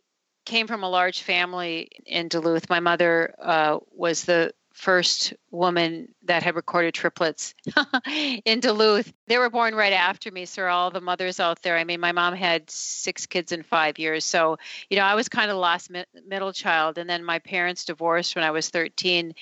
[0.47, 2.69] came from a large family in Duluth.
[2.69, 7.53] My mother uh, was the first woman that had recorded triplets
[8.45, 9.11] in Duluth.
[9.27, 11.77] They were born right after me, so all the mothers out there.
[11.77, 14.57] I mean, my mom had six kids in five years, so
[14.89, 17.83] you know I was kind of the last mi- middle child, and then my parents
[17.83, 19.33] divorced when I was 13,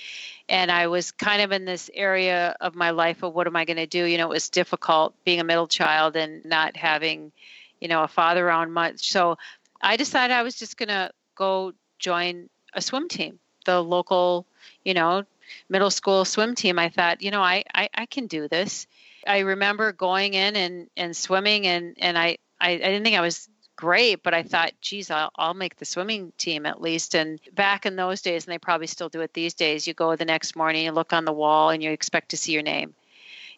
[0.50, 3.66] and I was kind of in this area of my life of what am I
[3.66, 4.06] going to do?
[4.06, 7.32] You know, it was difficult being a middle child and not having,
[7.80, 9.12] you know, a father around much.
[9.12, 9.38] So
[9.82, 14.46] I decided I was just going to go join a swim team, the local,
[14.84, 15.24] you know,
[15.70, 16.80] middle school swim team.
[16.80, 18.88] I thought, you know, I, I, I can do this.
[19.28, 23.22] I remember going in and, and swimming and, and I, I, I didn't think I
[23.22, 27.16] was great, but I thought, geez, I'll, I'll make the swimming team at least.
[27.16, 30.16] And back in those days, and they probably still do it these days, you go
[30.16, 32.94] the next morning, you look on the wall and you expect to see your name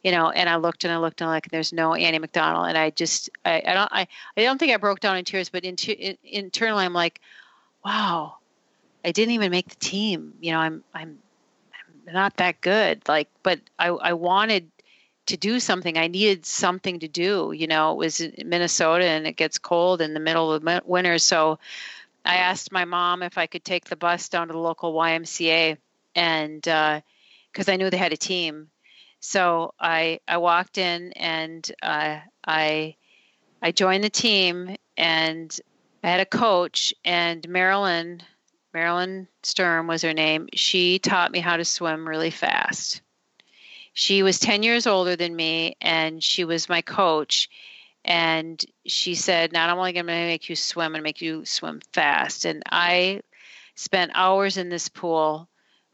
[0.08, 2.70] you know, and I looked and I looked and I'm like, there's no Annie McDonald.
[2.70, 5.50] And I just, I, I don't, I, I don't think I broke down in tears,
[5.50, 7.20] but in, in, internally I'm like,
[7.84, 8.38] wow,
[9.04, 10.34] I didn't even make the team.
[10.40, 11.20] You know, I'm, I'm,
[12.08, 13.02] I'm not that good.
[13.10, 14.72] Like, but I, I wanted
[15.26, 15.98] to do something.
[15.98, 17.52] I needed something to do.
[17.52, 21.18] You know, it was in Minnesota and it gets cold in the middle of winter.
[21.18, 21.60] So
[22.24, 25.76] I asked my mom if I could take the bus down to the local YMCA
[26.16, 28.70] and, because uh, I knew they had a team
[29.20, 32.96] so I I walked in and uh, I
[33.62, 35.60] I joined the team and
[36.04, 38.22] I had a coach and Marilyn
[38.74, 40.48] Marilyn Sturm was her name.
[40.54, 43.02] She taught me how to swim really fast.
[43.94, 47.50] She was 10 years older than me and she was my coach
[48.06, 51.44] and she said not only am I going to make you swim and make you
[51.46, 53.22] swim fast and i
[53.76, 55.48] spent hours in this pool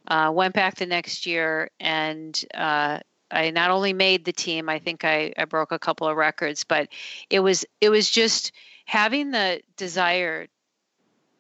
[0.08, 3.00] uh, went back the next year and uh,
[3.34, 6.64] I not only made the team, I think I, I broke a couple of records,
[6.64, 6.90] but
[7.30, 8.52] it was it was just
[8.86, 10.48] having the desire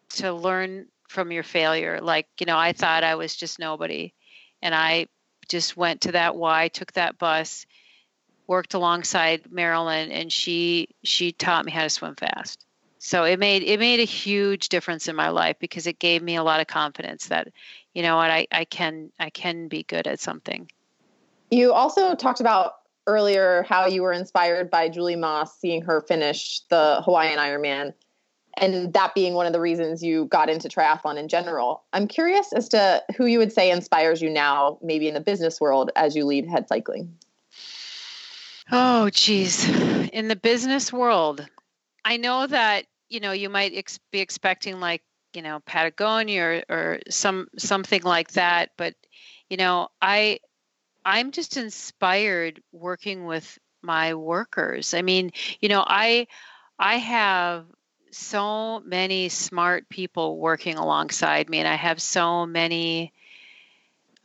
[0.10, 2.00] to learn from your failure.
[2.02, 4.14] Like, you know, I thought I was just nobody.
[4.62, 5.08] And I
[5.48, 7.66] just went to that Y, took that bus,
[8.48, 12.66] worked alongside Marilyn, and she she taught me how to swim fast.
[12.98, 16.38] So it made it made a huge difference in my life because it gave me
[16.38, 17.50] a lot of confidence that,
[17.94, 20.70] you know what, I, I can I can be good at something.
[21.54, 22.74] You also talked about
[23.06, 27.93] earlier how you were inspired by Julie Moss, seeing her finish the Hawaiian Ironman.
[28.58, 31.84] and that being one of the reasons you got into triathlon in general.
[31.91, 35.60] I'm curious as to who you would say inspires you now, maybe in the business
[35.60, 37.18] world, as you lead HED cycling.
[38.72, 39.68] Oh, geez.
[40.10, 41.47] In the business world,
[42.06, 45.01] I know that you know you might ex- be expecting like
[45.34, 48.95] you know Patagonia or, or some something like that, but
[49.49, 50.39] you know I
[51.06, 54.93] I'm just inspired working with my workers.
[54.93, 56.28] I mean, you know, I
[56.80, 57.66] I have
[58.12, 63.12] so many smart people working alongside me, and I have so many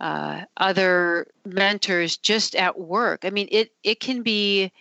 [0.01, 3.25] uh, other mentors just at work.
[3.25, 4.73] I mean, it it can be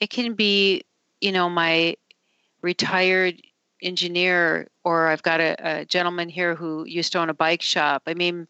[0.00, 0.82] it can be
[1.20, 1.96] you know my
[2.62, 3.42] retired
[3.82, 8.02] engineer, or I've got a, a gentleman here who used to own a bike shop.
[8.06, 8.46] I mean,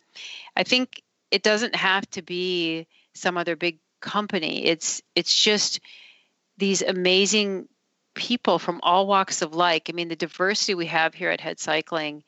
[0.55, 1.03] I think
[1.33, 4.67] it doesn't have to be some other big company.
[4.67, 5.81] It's it's just
[6.59, 7.69] these amazing
[8.15, 9.83] people from all walks of life.
[9.89, 12.23] I mean, the diversity we have here at HED Cycling.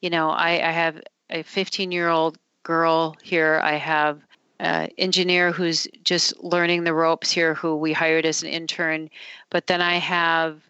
[0.00, 3.60] You know, I, I have a 15 year old girl here.
[3.62, 4.20] I have
[4.60, 9.10] an engineer who's just learning the ropes here, who we hired as an intern.
[9.50, 10.62] But then I have,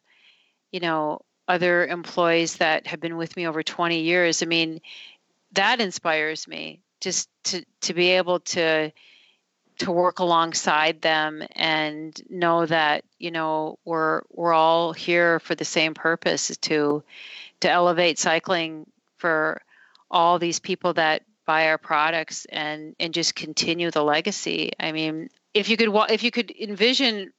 [0.73, 4.43] you know, other employees that have been with me over 20 years.
[4.43, 4.81] I mean,
[5.53, 8.93] that inspires me just to to be able to
[9.79, 15.65] to work alongside them and know that you know we're we're all here for the
[15.65, 17.03] same purpose to
[17.61, 18.87] to elevate cycling
[19.19, 19.61] for
[20.11, 24.73] all these people that buy our products and and just continue the legacy.
[24.79, 27.33] I mean if you could if you could envision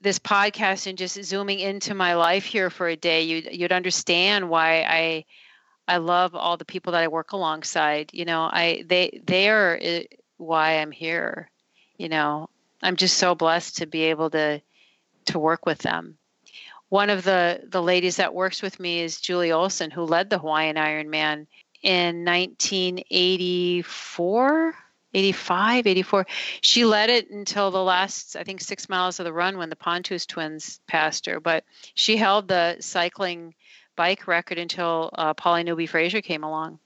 [0.00, 4.48] this podcast and just zooming into my life here for a day you'd you'd understand
[4.48, 5.24] why i
[5.88, 9.78] i love all the people that i work alongside you know i they they are
[9.80, 10.04] eh,
[10.36, 11.50] why i'm here
[12.02, 12.50] you know.
[12.82, 14.60] I'm just so blessed to be able to
[15.26, 16.18] to work with them.
[16.88, 20.38] One of the the ladies that works with me is julie olson who led the
[20.38, 21.46] hawaiian ironman
[21.82, 24.74] in 1984
[25.14, 26.26] 85 84
[26.60, 29.76] she led it until the last i think six miles of the run when the
[29.76, 31.64] Puntous twins passed her but
[31.94, 33.54] she held the cycling
[33.96, 36.78] bike record until uh, Pauline Newby Fraser came along.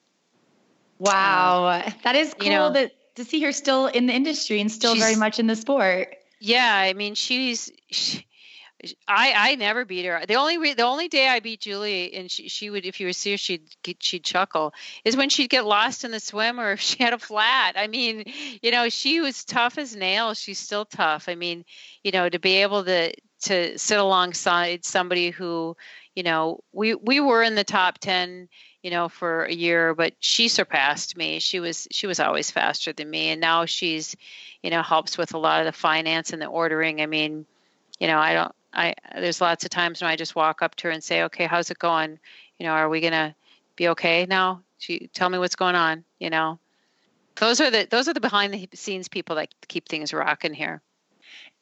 [0.98, 2.44] Wow, uh, that is cool.
[2.44, 5.46] You know, that to see her still in the industry and still very much in
[5.46, 6.16] the sport.
[6.40, 7.70] Yeah, I mean, she's.
[7.90, 8.26] She,
[9.08, 10.22] I I never beat her.
[10.26, 13.06] The only re, the only day I beat Julie and she she would if you
[13.06, 16.72] were see her she'd she'd chuckle is when she'd get lost in the swim or
[16.72, 17.72] if she had a flat.
[17.76, 18.24] I mean,
[18.62, 20.38] you know, she was tough as nails.
[20.38, 21.28] She's still tough.
[21.28, 21.64] I mean,
[22.04, 25.76] you know, to be able to to sit alongside somebody who,
[26.16, 28.48] you know, we we were in the top 10
[28.82, 31.38] you know for a year but she surpassed me.
[31.40, 34.16] She was she was always faster than me and now she's
[34.62, 37.00] you know helps with a lot of the finance and the ordering.
[37.00, 37.46] I mean
[37.98, 40.88] you know i don't i there's lots of times when i just walk up to
[40.88, 42.18] her and say okay how's it going?
[42.58, 43.34] You know are we gonna
[43.74, 44.62] be okay now?
[44.78, 46.58] She tell me what's going on you know?
[47.36, 50.80] Those are the those are the behind the scenes people that keep things rocking here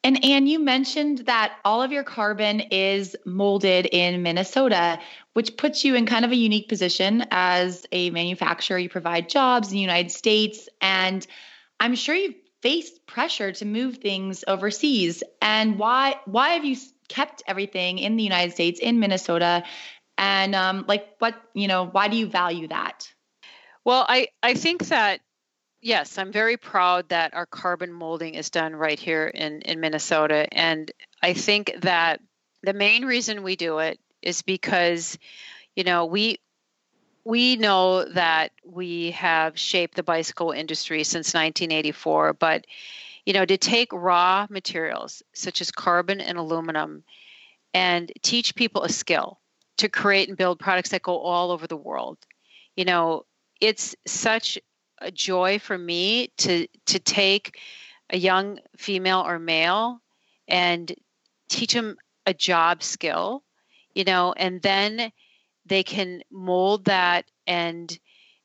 [0.05, 4.99] and Anne, you mentioned that all of your carbon is molded in Minnesota,
[5.33, 8.77] which puts you in kind of a unique position as a manufacturer.
[8.77, 11.25] You provide jobs in the United States, and
[11.79, 15.23] I'm sure you've faced pressure to move things overseas.
[15.41, 16.77] And why why have you
[17.09, 19.63] kept everything in the United States in Minnesota?
[20.19, 23.11] And um, like, what you know, why do you value that?
[23.83, 25.21] Well, I I think that
[25.85, 30.47] yes, I'm very proud that our carbon molding is done right here in, in Minnesota.
[30.51, 32.21] And I think that
[32.63, 35.17] the main reason we do it is because,
[35.75, 36.39] you know, we
[37.23, 42.65] we know that we have shaped the bicycle industry since 1984, but
[43.25, 47.03] you know, to take raw materials such as carbon and aluminum
[47.73, 49.39] and teach people a skill
[49.77, 52.17] to create and build products that go all over the world.
[52.75, 53.25] You know,
[53.59, 54.59] it's such
[54.99, 57.59] a joy for me to to take
[58.09, 60.01] a young female or male
[60.47, 60.93] and
[61.49, 63.43] teach them a job skill
[63.93, 65.11] you know and then
[65.65, 67.97] they can mold that and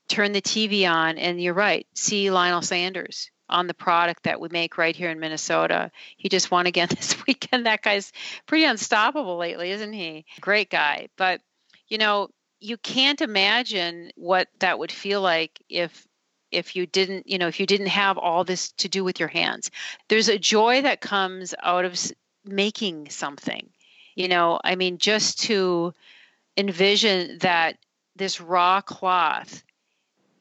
[0.09, 1.19] turn the tv on.
[1.19, 5.21] And you're right see lionel sanders on the product that we make right here in
[5.21, 5.91] minnesota.
[6.17, 7.67] He just won again this weekend.
[7.67, 8.13] That guy's
[8.47, 10.25] pretty unstoppable lately isn't he?
[10.41, 11.09] Great guy.
[11.17, 11.41] But
[11.89, 12.29] you know
[12.61, 16.07] you can't imagine what that would feel like if
[16.53, 19.29] if you didn't you know if you didn't have all this to do with your
[19.29, 19.71] hands.
[20.09, 21.99] There's a joy that comes out of
[22.45, 23.69] making something.
[24.15, 25.95] You know i mean just to
[26.57, 27.77] envision that
[28.17, 29.63] this raw cloth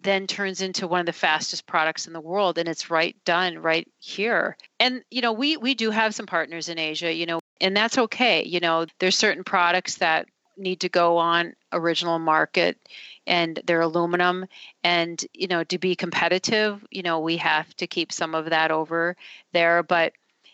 [0.02, 3.58] then turns into one of the fastest products in the world and it's right done
[3.60, 4.56] right here.
[4.80, 7.98] And you know we we do have some partners in asia you know and that's
[7.98, 8.44] okay.
[8.44, 10.28] You know there's certain products that
[10.60, 12.78] need to go on original market
[13.26, 14.46] and they're aluminum.
[14.84, 18.72] And you know to be competitive you know we have to keep some of that
[18.72, 19.16] over
[19.54, 19.84] there.
[19.84, 20.14] But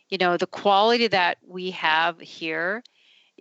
[0.10, 2.84] you know the quality that we have here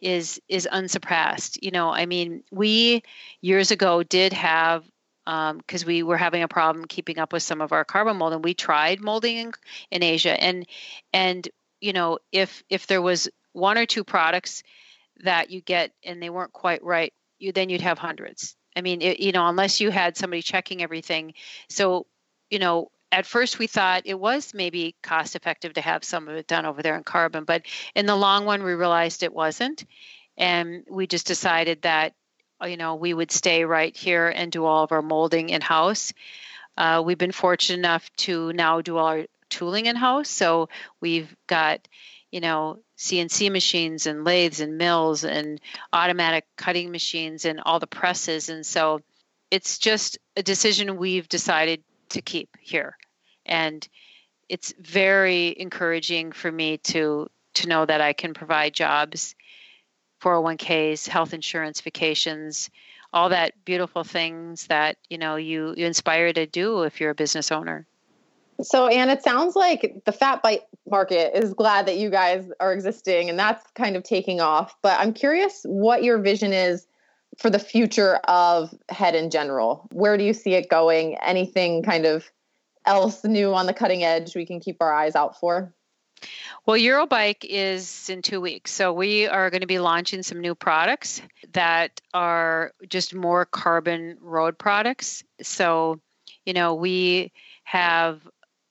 [0.00, 1.62] is is unsurpassed.
[1.62, 3.02] You know i mean we
[3.40, 4.84] years ago did have
[5.24, 8.34] because um, we were having a problem keeping up with some of our carbon mold
[8.34, 9.52] and we tried molding in,
[9.90, 10.40] in asia.
[10.42, 10.66] And
[11.12, 11.48] and
[11.80, 14.62] you know if if there was one or two products
[15.22, 18.56] that you get and they weren't quite right you then you'd have hundreds.
[18.76, 21.34] I mean it, you know unless you had somebody checking everything.
[21.68, 22.06] So
[22.50, 26.34] you know at first we thought it was maybe cost effective to have some of
[26.34, 27.62] it done over there in carbon but
[27.94, 29.84] in the long run we realized it wasn't.
[30.36, 32.14] And we just decided that
[32.62, 35.60] uh, you know we would stay right here and do all of our molding in
[35.60, 36.12] house
[36.76, 40.68] uh, we've been fortunate enough to now do all our tooling in house so
[41.00, 41.86] we've got
[42.30, 45.60] you know CNC machines and lathes and mills and
[45.92, 48.48] automatic cutting machines and all the presses.
[48.48, 49.00] And so
[49.50, 52.96] it's just a decision we've decided to keep here.
[53.44, 53.86] And
[54.48, 59.34] it's very encouraging for me to to know that I can provide jobs
[60.22, 62.70] 401ks health insurance vacations
[63.12, 67.14] all that beautiful things that you know you you inspire to do if you're a
[67.14, 67.86] business owner
[68.62, 72.72] so, Anne, it sounds like the fat bike market is glad that you guys are
[72.72, 74.76] existing and that's kind of taking off.
[74.82, 76.86] But I'm curious what your vision is
[77.38, 79.88] for the future of HED in general.
[79.92, 81.16] Where do you see it going?
[81.16, 82.30] Anything kind of
[82.86, 85.74] else new on the cutting edge we can keep our eyes out for?
[86.66, 88.72] Well, Eurobike is in two weeks.
[88.72, 91.20] So we are going to be launching some new products
[91.52, 95.24] that are just more carbon road products.
[95.42, 96.00] So,
[96.46, 97.32] you know, we
[97.64, 98.26] have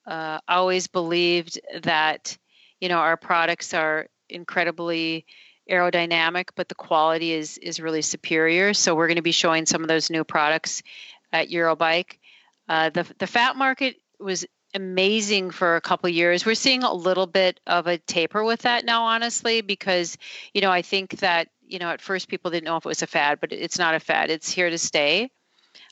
[0.05, 2.37] uh, always believed that
[2.79, 5.25] you know our products are incredibly
[5.69, 8.73] aerodynamic, but the quality is is really superior.
[8.73, 10.83] So we're going to be showing some of those new products
[11.31, 12.17] at Eurobike.
[12.67, 16.45] Uh, the the fat market was amazing for a couple years.
[16.45, 20.17] We're seeing a little bit of a taper with that now, honestly, because
[20.53, 23.01] you know I think that you know at first people didn't know if it was
[23.01, 24.29] a fad, but it's not a fad.
[24.29, 25.29] It's here to stay.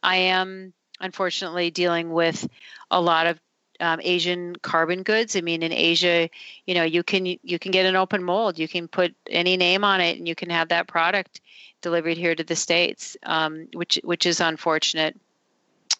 [0.03, 2.47] I am unfortunately dealing with
[2.89, 3.39] a lot of
[3.81, 5.35] um, Asian carbon goods.
[5.35, 6.29] I mean, in Asia,
[6.65, 8.59] you know, you can you can get an open mold.
[8.59, 11.41] You can put any name on it, and you can have that product
[11.81, 15.19] delivered here to the states, um, which which is unfortunate.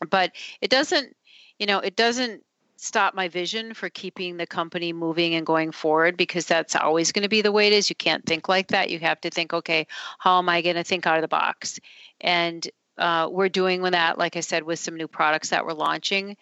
[0.10, 1.16] But it doesn't,
[1.60, 2.44] you know, it doesn't
[2.78, 7.22] stop my vision for keeping the company moving and going forward because that's always going
[7.22, 7.90] to be the way it is.
[7.90, 8.90] You can't think like that.
[8.90, 9.86] You have to think, okay,
[10.18, 11.80] how am I going to think out of the box?
[12.20, 12.68] And
[12.98, 16.38] uh, we're doing with that, like I said, with some new products that we're launching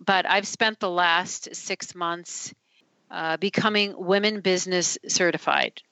[0.00, 2.52] but I've spent the last six months
[3.10, 5.82] uh, becoming women business certified.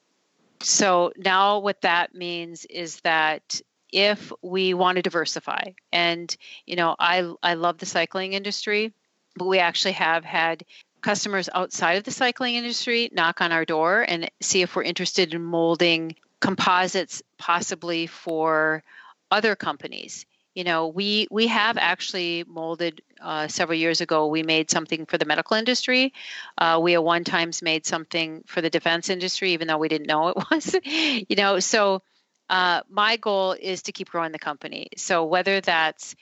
[0.63, 3.61] So now what that means is that
[3.93, 6.35] if we want to diversify, and
[6.67, 8.93] you know, I I love the cycling industry,
[9.37, 10.65] but we actually have had
[11.01, 15.35] customers outside of the cycling industry knock on our door and see if we're interested
[15.35, 18.83] in molding composites possibly for
[19.31, 20.27] other companies
[20.61, 25.17] you know we we have actually molded uh, several years ago we made something for
[25.17, 26.13] the medical industry.
[26.59, 30.07] Uh, we at one times made something for the defense industry even though we didn't
[30.07, 32.03] know it was you know so
[32.51, 34.89] uh, my goal is to keep growing the company.
[34.99, 36.15] So whether that's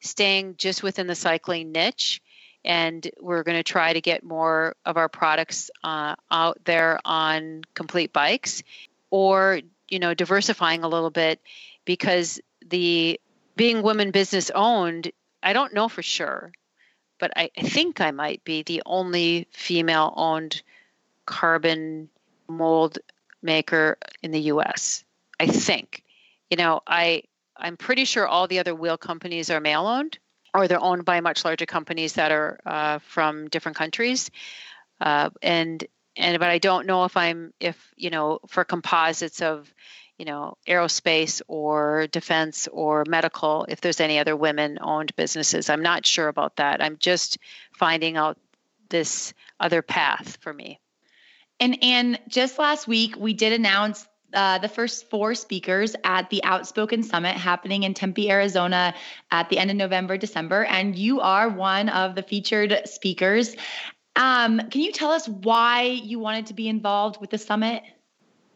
[0.00, 2.20] staying just within the cycling niche
[2.64, 7.62] and we're going to try to get more of our products uh, out there on
[7.74, 8.64] complete bikes
[9.10, 11.38] or you know diversifying a little bit
[11.84, 13.20] because the
[13.56, 15.10] being women business owned,
[15.42, 16.52] I don't know for sure,
[17.18, 20.62] but I, I think I might be the only female owned
[21.26, 22.08] carbon
[22.48, 22.98] mold
[23.42, 25.04] maker in the US.
[25.38, 26.02] I think.
[26.50, 27.24] You know, I
[27.56, 30.18] I'm pretty sure all the other wheel companies are male owned
[30.52, 34.30] or they're owned by much larger companies that are uh, from different countries.
[35.00, 35.84] Uh, and
[36.16, 39.72] and but I don't know if I'm if you know for composites of
[40.18, 45.68] you know, aerospace or defense or medical, if there's any other women owned businesses.
[45.68, 46.82] I'm not sure about that.
[46.82, 47.38] I'm just
[47.72, 48.38] finding out
[48.90, 50.78] this other path for me.
[51.60, 56.42] And and just last week we did announce uh, the first four speakers at the
[56.42, 58.94] Outspoken Summit happening in Tempe, Arizona
[59.30, 60.64] at the end of November, December.
[60.64, 63.54] And you are one of the featured speakers.
[64.16, 67.82] Um, can you tell us why you wanted to be involved with the summit?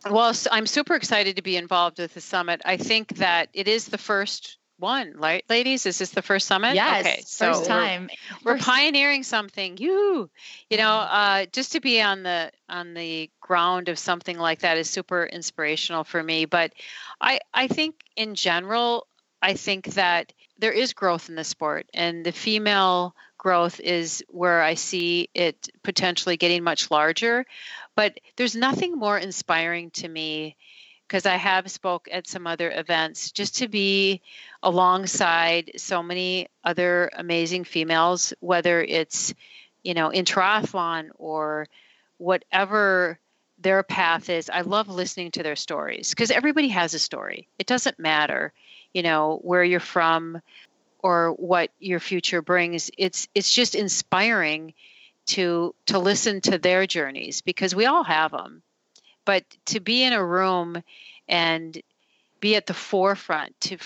[0.09, 2.63] Well, I'm super excited to be involved with the summit.
[2.65, 5.87] I think that it is the first one, right, ladies?
[5.87, 6.75] Is this the first summit?
[6.75, 8.09] Yes, okay, so first time.
[8.45, 8.67] We're, first.
[8.67, 9.77] pioneering something.
[9.77, 10.31] You,
[10.71, 14.79] you know, uh, just to be on the on the ground of something like that
[14.79, 16.45] is super inspirational for me.
[16.45, 16.73] But
[17.21, 19.09] I I think in general,
[19.43, 24.61] I think that there is growth in the sport, and the female growth is where
[24.63, 27.47] I see it potentially getting much larger.
[27.99, 30.55] But there's nothing more inspiring to me
[31.09, 34.23] because I have spoke at some other events just to be
[34.63, 39.35] alongside so many other amazing females, whether it's
[39.83, 41.67] you know in triathlon or
[42.19, 43.19] whatever
[43.59, 44.49] their path is.
[44.49, 47.49] I love listening to their stories because everybody has a story.
[47.59, 48.53] It doesn't matter,
[48.95, 50.41] you know, where you're from
[51.01, 52.93] or what your future brings.
[52.97, 54.75] It's it's just inspiring
[55.29, 58.63] to to listen to their journeys because we all have them
[59.25, 60.83] but to be in a room
[61.29, 61.83] and
[62.41, 63.77] be at the forefront to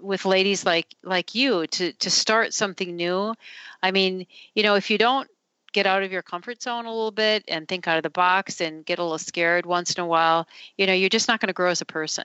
[0.00, 3.34] with ladies like like you to to start something new
[3.82, 5.28] i mean you know if you don't
[5.72, 8.62] get out of your comfort zone a little bit and think out of the box
[8.62, 10.46] and get a little scared once in a while
[10.78, 12.24] you know you're just not going to grow as a person.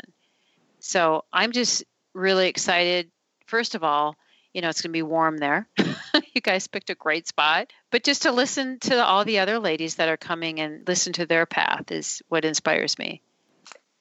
[0.79, 3.11] So i'm just really excited.
[3.47, 4.15] First of all
[4.53, 5.67] you know it's going to be warm there
[6.33, 9.95] you guys picked a great spot but just to listen to all the other ladies
[9.95, 13.21] that are coming and listen to their path is what inspires me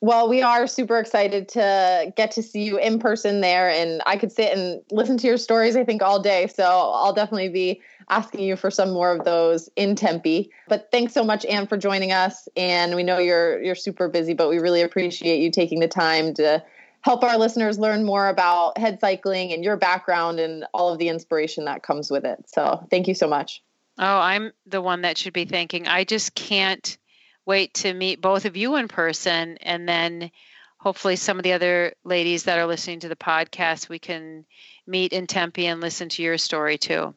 [0.03, 3.69] well, we are super excited to get to see you in person there.
[3.69, 6.47] And I could sit and listen to your stories, I think, all day.
[6.47, 10.51] So I'll definitely be asking you for some more of those in Tempe.
[10.69, 12.49] But thanks so much, Anne, for joining us.
[12.57, 16.33] And we know you're you're super busy, but we really appreciate you taking the time
[16.35, 16.65] to
[17.03, 21.09] help our listeners learn more about HED cycling and your background and all of the
[21.09, 22.39] inspiration that comes with it.
[22.47, 23.63] So thank you so much.
[23.99, 25.87] Oh, I'm the one that should be thanking.
[25.87, 26.99] I just can't
[27.47, 30.31] wait to meet both of you in person and then
[30.79, 34.47] hopefully some of the other ladies that are listening to the podcast we can
[34.87, 37.15] meet in Tempe and listen to your story too.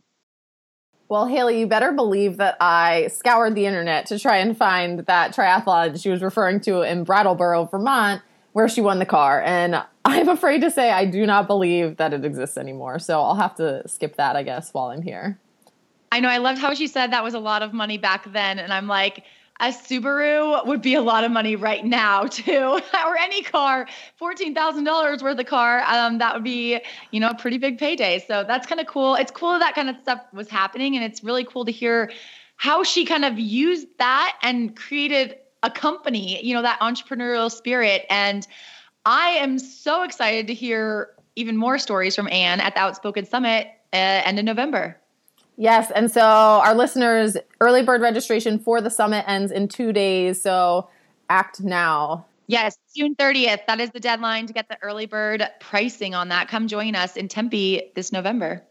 [1.09, 5.35] Well, Haley, you better believe that I scoured the internet to try and find that
[5.35, 8.21] triathlon she was referring to in Brattleboro, Vermont,
[8.53, 9.41] where she won the car.
[9.41, 12.99] And I'm afraid to say I do not believe that it exists anymore.
[12.99, 15.39] So I'll have to skip that, I guess, while I'm here.
[16.11, 16.29] I know.
[16.29, 18.59] I loved how she said that was a lot of money back then.
[18.59, 19.23] And I'm like,
[19.59, 23.87] a Subaru would be a lot of money right now too, or any car,
[24.17, 25.81] fourteen thousand dollars worth of car.
[25.87, 26.79] Um, that would be,
[27.11, 28.23] you know, a pretty big payday.
[28.27, 29.15] So that's kind of cool.
[29.15, 32.11] It's cool that kind of stuff was happening, and it's really cool to hear
[32.57, 36.43] how she kind of used that and created a company.
[36.45, 38.05] You know, that entrepreneurial spirit.
[38.09, 38.45] And
[39.05, 43.67] I am so excited to hear even more stories from Anne at the Outspoken Summit
[43.91, 44.97] uh, end of November.
[45.55, 50.41] Yes, and so our listeners, early bird registration for the summit ends in two days.
[50.41, 50.89] So
[51.29, 52.25] act now.
[52.47, 53.65] Yes, June 30th.
[53.67, 56.49] That is the deadline to get the early bird pricing on that.
[56.49, 58.63] Come join us in Tempe this November.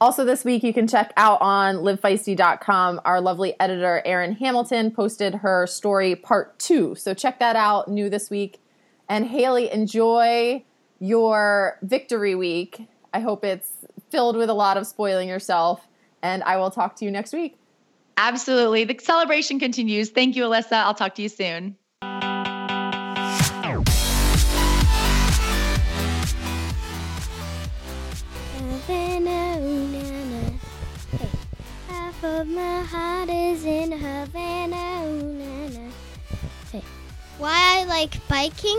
[0.00, 3.00] Also, this week, you can check out on livefeisty.com.
[3.04, 6.94] Our lovely editor, Erin Hamilton, posted her story part two.
[6.94, 8.60] So check that out, new this week.
[9.08, 10.64] And Haley, enjoy
[11.00, 12.88] your victory week.
[13.12, 13.70] I hope it's
[14.10, 15.86] filled with a lot of spoiling yourself
[16.22, 17.56] and I will talk to you next week.
[18.16, 18.84] Absolutely.
[18.84, 20.10] The celebration continues.
[20.10, 20.72] Thank you, Alyssa.
[20.72, 21.76] I'll talk to you soon.
[32.22, 34.76] Of my heart is in Havana.
[36.70, 36.82] Hey.
[37.38, 38.78] Why I like biking?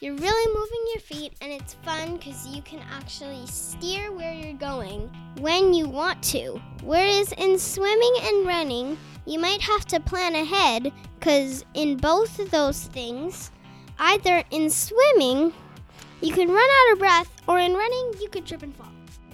[0.00, 4.58] You're really moving your feet, and it's fun because you can actually steer where you're
[4.58, 6.60] going when you want to.
[6.82, 12.50] Whereas in swimming and running, you might have to plan ahead because in both of
[12.50, 13.50] those things,
[14.00, 15.54] either in swimming,
[16.20, 18.91] you can run out of breath, or in running, you could trip and fall.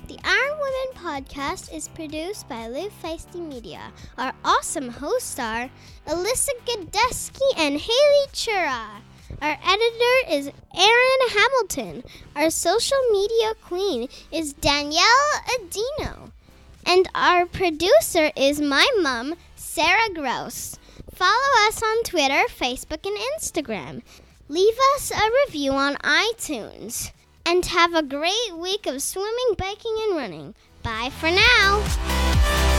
[0.09, 3.93] The Iron Women podcast is produced by Live Feisty Media.
[4.17, 5.69] Our awesome hosts are
[6.07, 9.03] Alyssa Godesky and Haley Chura.
[9.43, 12.05] Our editor is Erin Hamilton.
[12.35, 16.31] Our social media queen is Danielle Adino.
[16.87, 20.79] And our producer is my mom, Sarah Gross.
[21.13, 24.01] Follow us on Twitter, Facebook, and Instagram.
[24.49, 27.13] Leave us a review on iTunes
[27.49, 30.55] and have a great week of swimming, biking, and running.
[30.83, 32.78] Bye for now.